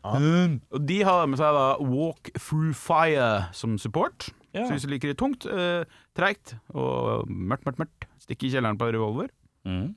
[0.03, 4.29] Og de har med seg da Walk Through Fire som support.
[4.53, 4.65] Ja.
[4.67, 5.83] Så hvis du liker det tungt, uh,
[6.17, 9.31] treigt og mørkt, mørkt, mørkt, stikk i kjelleren på Revolver.
[9.65, 9.95] Mm.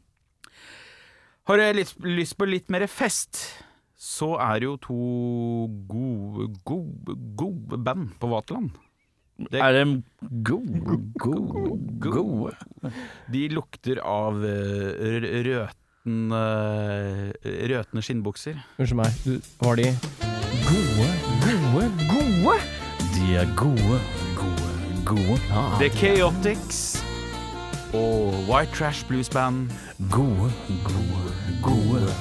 [1.47, 3.43] Har du litt, lyst på litt mer fest,
[3.97, 4.97] så er det jo to
[5.89, 8.71] gode, gode, gode band på Vaterland.
[9.51, 10.03] Det- Er de
[10.45, 12.57] gode, gode, gode?
[13.33, 18.57] De lukter av røtne, r- eh, Røtne skinnbukser.
[18.79, 19.13] Unnskyld meg,
[19.61, 19.91] var de
[20.69, 21.09] gode,
[21.45, 22.61] gode, gode?
[23.17, 24.01] De er gode,
[24.37, 25.39] gode, gode.
[25.81, 27.03] The Chaotix
[27.93, 29.69] og White Trash Blues Band.
[30.11, 30.53] Gode,
[30.85, 31.33] gode,
[31.63, 32.13] gode.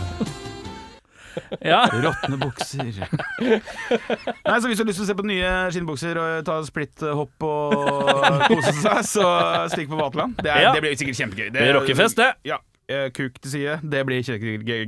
[1.65, 1.81] Ja.
[1.91, 2.83] Råtne bukser.
[2.85, 7.45] Nei, så Hvis du har lyst til å se på nye skinnbukser og ta splitt-hopp
[7.47, 9.25] og kose seg, så
[9.73, 10.37] stikk på Vaterland.
[10.41, 10.71] Det, er- Ja.
[10.75, 11.49] det blir sikkert kjempegøy.
[11.51, 12.29] Det blir rockefest, det.
[12.51, 12.59] Ja.
[12.87, 13.79] eh, Kuk til side.
[13.81, 14.85] Det blir kjempegøy.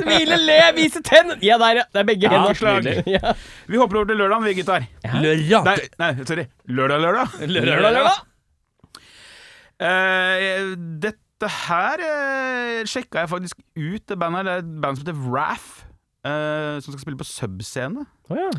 [0.00, 1.34] Smile, le, vise tenn!
[1.44, 1.84] Ja, der, ja.
[1.92, 3.34] Det er begge Ja.
[3.68, 4.86] Vi hopper over til lørdagen, vi gutter.
[5.20, 5.64] Lørdag.
[6.00, 6.46] Nei, nei, sorry.
[6.68, 7.28] Lørdag, lørdag.
[7.46, 8.26] Lørdag, lørdag.
[9.80, 11.16] Uh, dette
[11.48, 14.02] her eh, sjekka jeg faktisk ut.
[14.08, 15.86] Det bandet Det er et band som heter Wrath.
[16.24, 18.06] eh, som skal spille på Subscene.
[18.28, 18.50] Oh, ja.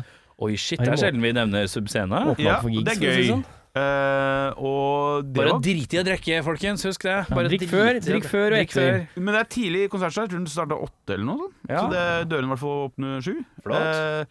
[0.42, 2.34] Oi, shit, det er sjelden vi nevner subscene.
[2.42, 3.26] Ja, og gigs, det er gøy.
[3.28, 3.44] sånn.
[3.72, 6.82] Eh, og det Bare var, drit i å drikke, folkens.
[6.84, 7.14] Husk det.
[7.30, 8.98] Bare drikk før, drikk før og Drikk etter.
[9.14, 9.22] før.
[9.22, 10.30] men det er tidlig konsertstart.
[10.34, 11.54] Den starta åtte eller noe sånt.
[11.70, 11.78] Ja.
[11.78, 12.02] Så det,
[12.32, 13.38] dørene i hvert fall åpner sju.
[13.62, 13.86] Flott.
[13.86, 14.24] Eh,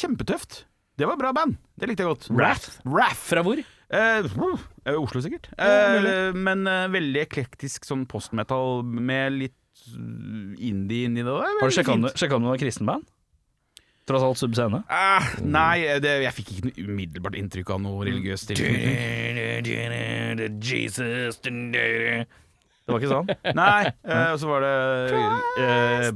[0.00, 0.64] kjempetøft.
[0.98, 1.56] Det var bra band.
[1.78, 2.26] Det likte jeg godt.
[2.32, 2.80] Wrath?
[2.84, 3.22] Wrath.
[3.28, 3.60] Fra hvor?
[3.92, 4.24] Eh,
[4.88, 5.50] eh, Oslo, sikkert.
[5.60, 11.28] Eh, men eh, veldig eklektisk sånn postmetal med litt eh, indie inni det.
[11.28, 12.16] Det er Har du veldig sjekka om, fint.
[12.22, 13.10] sjekket om det var kristenband?
[14.08, 14.80] Tross alt subscene.
[14.90, 18.48] Eh, nei, det, jeg fikk ikke noe umiddelbart inntrykk av noe religiøst.
[18.50, 18.96] tilknytning.
[22.82, 23.28] Det var ikke sånn?
[23.54, 24.72] Nei, eh, og så var det
[25.62, 26.08] eh,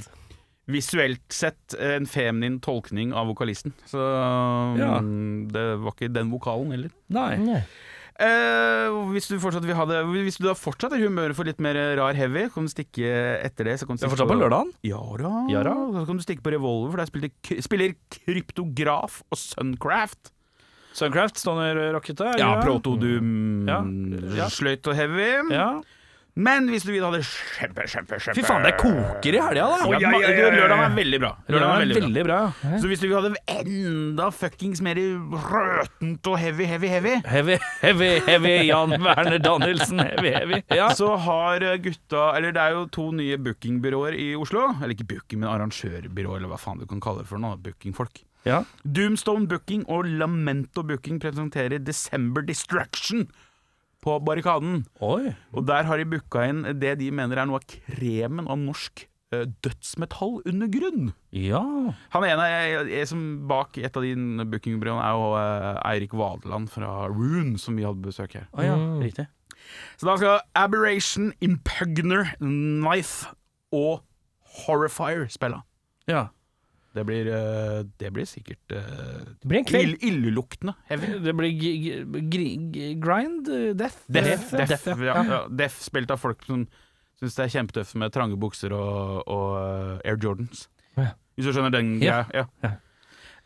[0.69, 3.73] visuelt sett en feminin tolkning av vokalisten.
[3.87, 3.99] Så
[4.79, 4.99] Ja.
[5.01, 6.91] mm, det var ikke den vokalen heller.
[7.09, 7.37] Nei.
[7.39, 7.62] Nei.
[8.19, 11.45] Eh, hvis du fortsatt vil ha det Hvis du da fortsatt er i humøret for
[11.45, 13.05] litt mer rar heavy, kan du stikke
[13.45, 13.75] etter det.
[13.79, 14.71] Så kan du Det er stikke fortsatt på lørdagen?
[14.83, 15.33] Ja da.
[15.53, 15.75] Ja da.
[16.01, 20.33] Så kan du stikke på Revolver, for der spiller, spiller Kryptograf og Suncraft.
[20.97, 22.25] Suncraft, Stoner rockete?
[22.25, 23.83] er det Ja, Protodum proto-doom, Ja.
[24.35, 24.49] Ja.
[24.49, 25.53] sløyt og heavy.
[25.53, 25.83] Ja.
[26.37, 29.68] Men hvis du vil ha det kjempe, kjempe, kjempe Fy faen, det koker i helga,
[29.72, 29.87] da!
[29.97, 31.30] Ja, ja, ja, Lørdag er veldig bra.
[31.49, 32.09] Lørdagen er veldig bra.
[32.11, 32.41] veldig bra.
[32.82, 37.57] Så hvis du vil ha det enda fuckings mer røtent og heavy, heavy, heavy Heavy,
[37.80, 40.03] heavy, heavy Jan Werner Danielsen.
[40.05, 40.61] Heavy, heavy.
[40.76, 40.91] Ja.
[40.95, 44.68] så har gutta Eller det er jo to nye bookingbyråer i Oslo.
[44.82, 47.57] Eller ikke booking, men arrangørbyrå, eller hva faen du kan kalle det for noe.
[47.57, 48.20] Bookingfolk.
[48.47, 48.61] ja.
[48.84, 53.24] Doomstone Booking og Lamento Booking presenterer December Destruction
[54.07, 54.84] på Barrikaden.
[55.02, 55.34] Oi.
[55.52, 59.02] Og der har de booka inn det de mener er noe av kremen av norsk
[59.34, 61.09] eh, dødsmetall under grunn.
[61.34, 61.61] Ja.
[62.14, 66.70] Han ene jeg, jeg, som bak et av dine bookingbyråene er jo eh, Eirik Vadeland
[66.72, 68.46] fra Rune, som vi hadde besøk her.
[68.54, 69.00] Oh, ja, Mm.
[69.02, 69.26] riktig.
[69.98, 73.32] Så da skal Aberration, Impugner, Knife
[73.74, 74.04] og
[74.62, 75.59] Horrifier spille.
[76.07, 76.28] Ja.
[76.97, 79.99] Det blir, eh, det blir sikkert uh, Det blir en kveld.
[80.07, 81.18] illeluktende heavy.
[81.26, 81.72] Det blir g
[82.32, 83.47] g g grind?
[83.76, 83.99] Death?
[84.09, 84.49] Death?
[84.51, 85.14] death, Death, def, ja.
[85.14, 86.64] ja, ja, def spilt av folk som
[87.20, 90.66] syns det er kjempetøft med trange bukser og, og eh, Air Jordans.
[90.97, 91.11] Ja.
[91.36, 92.22] Hvis du skjønner den Ja.
[92.30, 92.47] greia?
[92.64, 92.72] Ja.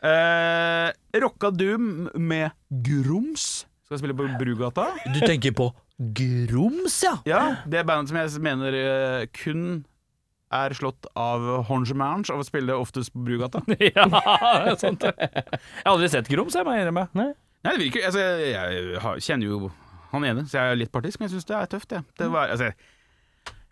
[0.01, 0.89] Eh,
[1.21, 4.87] Rocka Doom med Grums skal spille på Brugata.
[5.13, 5.67] Du tenker på
[6.15, 7.17] Grums, ja?
[7.29, 9.83] Ja, Det er bandet som jeg mener eh, kun
[10.51, 13.61] er slått av Hongemange av å spille oftest på Brugata.
[13.79, 15.13] ja, det er sant det.
[15.17, 17.07] Jeg har aldri sett Grums, jeg må innrømme.
[17.17, 17.31] Nei,
[17.67, 19.71] det virker altså, Jeg, jeg kjenner jo
[20.11, 22.03] han ene, så jeg er litt partisk, men jeg syns det er tøft, jeg.
[22.19, 22.71] Det var, altså,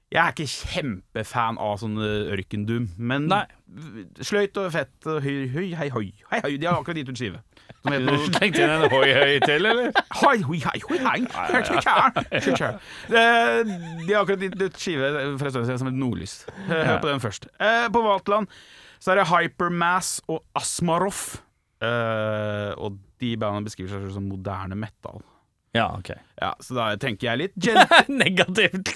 [0.09, 3.43] jeg er ikke kjempefan av sånn eh, ørkendum, men Nei.
[4.25, 6.07] sløyt og fett og høy, høy, hei, høy.
[6.31, 6.55] Hei, høy.
[6.57, 7.41] De har akkurat gitt ut skive.
[7.83, 9.91] Som heter Tenkte inn en hoi-hoi til, eller?
[10.23, 11.19] Hei, hoi, hei, hoi, hei.
[13.13, 13.61] Eh,
[14.07, 16.35] De har akkurat gitt ut skive for en stund siden som het Nordlys.
[16.67, 17.45] Hør på den først.
[17.61, 18.49] Eh, På Vatland
[18.99, 21.37] så er det Hypermass og Asmaroff.
[21.79, 25.21] Eh, og de bandene beskriver seg selv som moderne metal.
[25.75, 26.09] Ja, ok.
[26.41, 27.91] Ja, Så da tenker jeg litt gent...
[28.23, 28.89] Negativt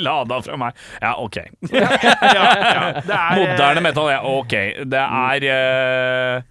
[0.00, 0.78] lada fra meg.
[1.02, 1.36] Ja, ok.
[1.74, 4.54] ja, ja, det er, Moderne metal, ja, ok.
[4.88, 6.48] Det er eh,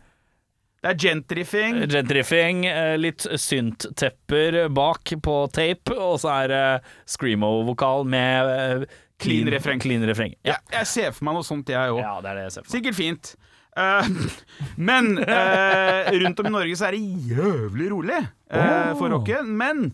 [0.83, 1.81] Det er gentrifing.
[1.91, 6.63] gentrifing, eh, litt synttepper bak på tape, og så er det
[7.09, 8.85] screamo-vokal med eh,
[9.19, 9.81] Clean refreng.
[9.83, 10.37] Clean refreng.
[10.47, 11.99] Ja, jeg ser for meg noe sånt, jeg òg.
[11.99, 12.75] Ja, det er det jeg ser for meg.
[12.77, 13.33] Sikkert fint.
[13.79, 14.09] Eh,
[14.89, 18.19] men eh, rundt om i Norge så er det jævlig rolig
[18.51, 19.53] uh, for rocken.
[19.59, 19.85] Men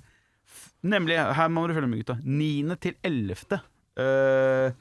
[0.86, 2.18] nemlig, her må dere følge med, gutta.
[2.24, 2.76] 9.
[2.82, 3.62] til 11.
[4.02, 4.76] eh,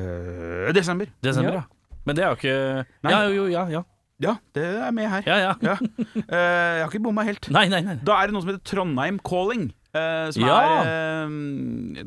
[0.00, 1.12] eh, desember.
[1.24, 1.62] Desember, ja.
[2.08, 3.12] Men det er jo ikke Nei.
[3.12, 3.82] Ja, jo, ja, ja.
[4.20, 5.22] Ja, det er med her.
[5.24, 5.52] ja, ja.
[5.64, 5.74] Ja.
[5.80, 7.46] Uh, jeg har ikke bomma helt.
[7.56, 7.94] Nei, nei, nei.
[8.04, 9.70] Da er det noe som heter Trondheim Calling.
[9.96, 10.58] Uh, som Ja.
[10.60, 12.02] er eh,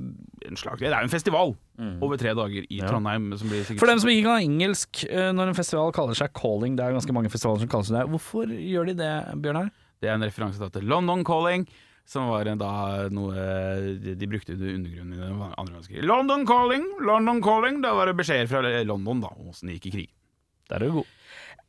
[0.50, 1.54] en slags Det er jo en festival
[2.04, 2.88] over tre dager i Ja.
[2.90, 3.32] Trondheim.
[3.38, 6.76] Som blir For dem som ikke kan engelsk eh, når en festival kaller seg calling,
[6.78, 8.06] det er ganske mange festivaler som kaller seg det.
[8.14, 9.72] Hvorfor gjør de det, Bjørnar?
[10.04, 11.68] Det er en referanse til London Calling,
[12.06, 12.72] som var da
[13.16, 13.34] noe
[14.04, 16.04] de, brukte i undergrunnen i den andre verdenskrig.
[16.04, 17.82] London Calling, London Calling.
[17.82, 20.10] Da var det beskjeder fra London da, om åssen det gikk i krig.
[20.70, 21.08] Der er du god.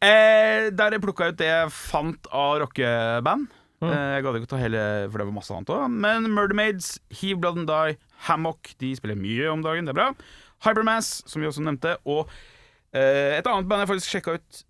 [0.03, 3.47] Eh, der jeg plukka ut det jeg fant av rockeband.
[3.85, 5.87] Eh, jeg gadd ikke å ta hele, for det var masse annet òg.
[6.03, 7.97] Men Murdermaids, Heave Blood and Die,
[8.29, 9.87] Hammock de spiller mye om dagen.
[9.89, 10.09] Det er bra.
[10.65, 11.97] Hypermass, som vi også nevnte.
[12.09, 12.29] Og
[12.95, 14.63] eh, et annet band jeg faktisk sjekka ut,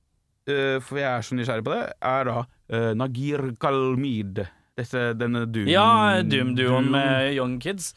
[0.51, 1.85] eh, for jeg er så nysgjerrig på det,
[2.15, 2.39] er da
[2.69, 4.45] eh, Nagir Kalmid.
[4.75, 5.87] Dette, denne Doom Ja,
[6.27, 7.93] Doom-duoen med Young Kids,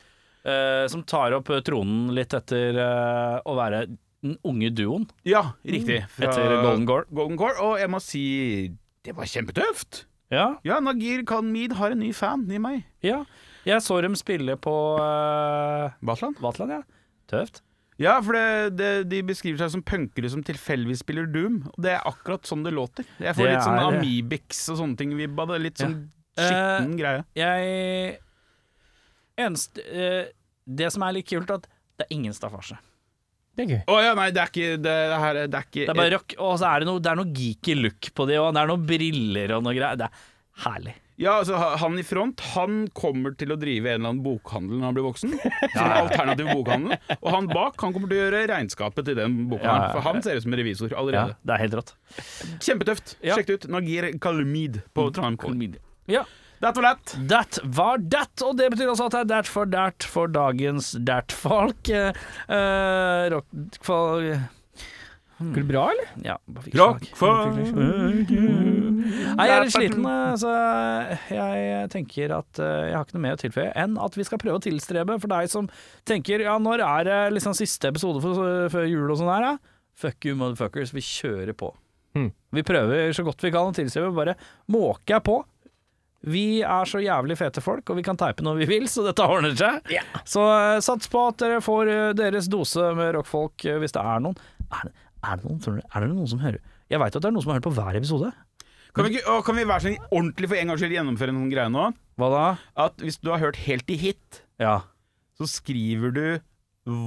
[0.45, 3.87] eh, som tar opp eh, tronen litt etter eh, å være
[4.21, 6.03] den unge duoen Ja, riktig.
[6.13, 7.07] Fra etter Golden Gore.
[7.17, 7.57] Golden Core.
[7.65, 8.21] Og jeg må si
[9.07, 10.03] det var kjempetøft.
[10.33, 12.83] Ja, Ja, Nagir Kalmid har en ny fan i meg.
[13.05, 13.23] ja.
[13.67, 15.93] Jeg så dem spille på uh?
[16.07, 16.83] Vatland, ja.
[17.27, 17.61] Tøft.
[17.97, 21.63] Ja, for det, det, de beskriver seg som punkere som tilfeldigvis spiller Doom.
[21.73, 23.07] Og det er akkurat sånn det låter.
[23.17, 23.87] Jeg får Det litt sånn er.
[23.97, 25.47] Amibix og sånne ting vibba.
[25.49, 25.97] Det er litt sånn
[26.37, 26.45] Ja.
[26.45, 27.23] skitten greie.
[27.37, 28.19] Jeg
[29.37, 30.29] Eneste uh,
[30.65, 31.65] Det som er litt kult, at
[31.97, 32.77] det er ingen staffasje.
[33.57, 33.81] Det er gøy.
[33.89, 36.13] Å ja, nei, det er ikke Det, det her det er ikke Det er bare
[36.13, 38.51] rock, og så er det noe, det er noe geeky look på det òg.
[38.53, 39.97] Det er noen briller og noe greier.
[39.97, 40.25] Det er
[40.67, 40.95] herlig.
[41.17, 44.85] Ja, altså Han i front Han kommer til å drive en eller annen bokhandel når
[44.85, 45.33] han blir voksen.
[45.73, 46.97] Som alternativ bokhandel.
[47.17, 49.95] Og han bak han kommer til å gjøre regnskapet til den bokhandelen.
[49.97, 51.33] For han ser ut som en revisor allerede.
[51.33, 51.95] Ja, det er helt rått.
[52.61, 53.15] Kjempetøft.
[53.23, 53.71] Sjekk det ut.
[53.73, 55.71] Nagir Kalmid på Trondheim Core.
[56.11, 56.27] Ja.
[56.61, 57.15] That var that.
[57.29, 60.95] That var that, og det betyr altså at det er that for that for dagens
[61.05, 61.89] that-folk.
[61.93, 63.45] Eh, rock...
[63.85, 64.25] For,
[65.37, 66.11] Går det bra, eller?
[66.25, 67.83] ja, bare fikk Rock fuck for
[68.27, 70.53] Nei, jeg er litt sliten, eh, så
[71.31, 74.41] jeg tenker at eh, jeg har ikke noe mer å tilføye enn at vi skal
[74.41, 75.69] prøve å tilstrebe for deg som
[76.09, 78.23] tenker ja, når er det liksom siste episode
[78.73, 79.75] før jul og sånn her, da?
[79.97, 80.93] Fuck you, motherfuckers.
[80.93, 81.71] Vi kjører på.
[82.17, 82.31] Hmm.
[82.53, 84.35] Vi prøver så godt vi kan å tilstrebe, bare
[84.73, 85.39] måker jeg på.
[86.27, 89.25] Vi er så jævlig fete folk, og vi kan teipe når vi vil, så dette
[89.25, 89.85] ordner seg.
[90.27, 94.03] Så eh, sats på at dere får eh, deres dose med rockfolk eh, hvis det
[94.03, 94.37] er noen.
[94.67, 94.95] Er det,
[95.27, 96.59] er det noen, tror du, er det noen som hører
[96.89, 98.31] Jeg veit at det er noen som har hørt på hver episode.
[98.95, 101.49] Kan vi, ikke, å, kan vi være sånn ordentlig for en gangs skyld gjennomføre noen
[101.51, 101.87] greier nå?
[102.17, 102.45] Hva da?
[102.87, 104.77] At hvis du har hørt helt i hit, Ja.
[105.37, 106.23] så skriver du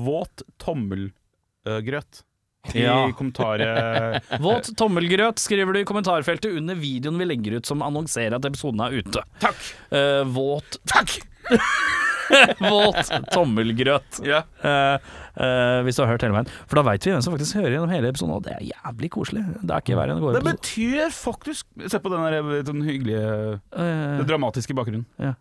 [0.05, 2.21] våt tommelgrøt
[2.77, 2.99] i Ja.
[3.19, 4.29] kommentaret.
[4.45, 8.85] Våt tommelgrøt skriver du i kommentarfeltet under videoen vi legger ut som annonserer at episoden
[8.87, 9.25] er ute.
[9.43, 9.65] Takk!
[9.91, 11.17] Eh, våt, Takk!
[12.73, 14.21] våt tommelgrøt.
[14.27, 14.43] Ja.
[14.63, 14.97] Uh,
[15.37, 16.51] uh, hvis du har hørt hele veien.
[16.71, 19.13] For da veit vi hvem som faktisk hører gjennom hele episoden, og det er jævlig
[19.17, 19.45] koselig.
[19.61, 22.83] Det er ikke verre enn å gå Det betyr faktisk Se på den der, den
[22.87, 25.07] hyggelige Eh, Den dramatiske bakgrunnen.
[25.19, 25.35] Ja.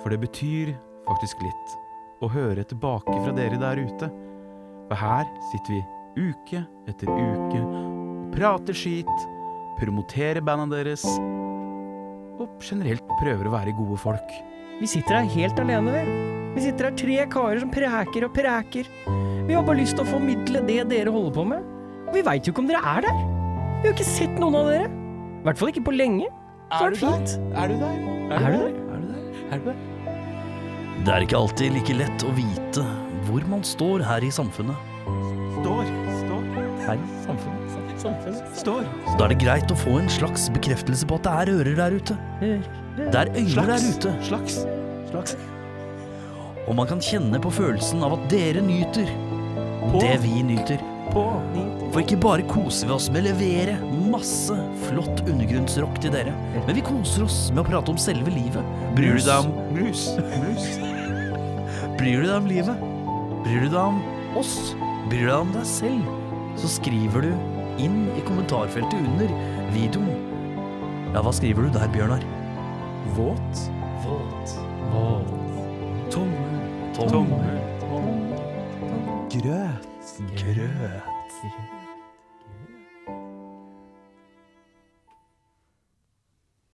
[0.00, 0.74] For det betyr
[1.08, 1.74] faktisk litt
[2.24, 4.10] å høre tilbake fra dere der ute.
[4.90, 9.26] For her sitter vi uke etter uke og prater skit,
[9.80, 11.04] promoterer banda deres
[12.40, 14.36] og generelt prøver å være gode folk.
[14.80, 16.18] Vi sitter her helt alene, vi.
[16.54, 18.86] Vi sitter her tre karer som preker og preker.
[19.46, 21.66] Vi har bare lyst til å formidle det dere holder på med.
[22.06, 23.20] Og vi veit jo ikke om dere er der.
[23.82, 24.88] Vi har ikke sett noen av dere.
[24.88, 26.30] I hvert fall ikke på lenge.
[26.72, 27.36] Så er det fint.
[27.52, 28.00] Er du der?
[28.30, 28.74] Er du der?
[29.50, 29.86] Er du der?
[31.04, 32.84] Det er ikke alltid like lett å vite
[33.28, 34.88] hvor man står her i samfunnet.
[35.60, 35.92] Står.
[36.22, 36.50] Står.
[36.86, 37.78] Her i samfunnet.
[38.00, 38.52] samfunnet.
[38.56, 38.84] Står.
[39.18, 41.96] Da er det greit å få en slags bekreftelse på at det er ører der
[42.00, 42.16] ute.
[42.40, 42.54] Det
[42.98, 44.14] er øyne der ute.
[44.26, 44.62] Slags.
[45.10, 45.36] Slags.
[46.68, 49.08] Og man kan kjenne på følelsen av at dere nyter
[49.98, 50.80] det vi nyter.
[51.10, 51.24] På.
[51.90, 53.72] For ikke bare koser vi oss med å levere
[54.12, 54.54] masse
[54.84, 58.62] flott undergrunnsrock til dere, men vi koser oss med å prate om selve livet.
[58.94, 60.04] Bryr du deg om, Mus.
[60.44, 60.68] Mus.
[61.98, 62.86] bryr du deg om livet?
[63.42, 63.98] Bryr du deg om
[64.38, 64.54] oss?
[65.10, 66.14] Bryr du deg om deg selv?
[66.60, 67.32] Så skriver du
[67.82, 69.34] inn i kommentarfeltet under
[69.74, 70.14] videoen.
[71.10, 72.22] Ja, hva skriver du der, Bjørnar?
[73.16, 73.70] Våt.
[74.04, 74.58] Våt.
[74.92, 76.10] Våt.
[76.10, 77.08] Tommel.
[77.08, 77.58] Tommel.
[79.30, 79.86] Grøt.
[80.36, 81.79] Grøt.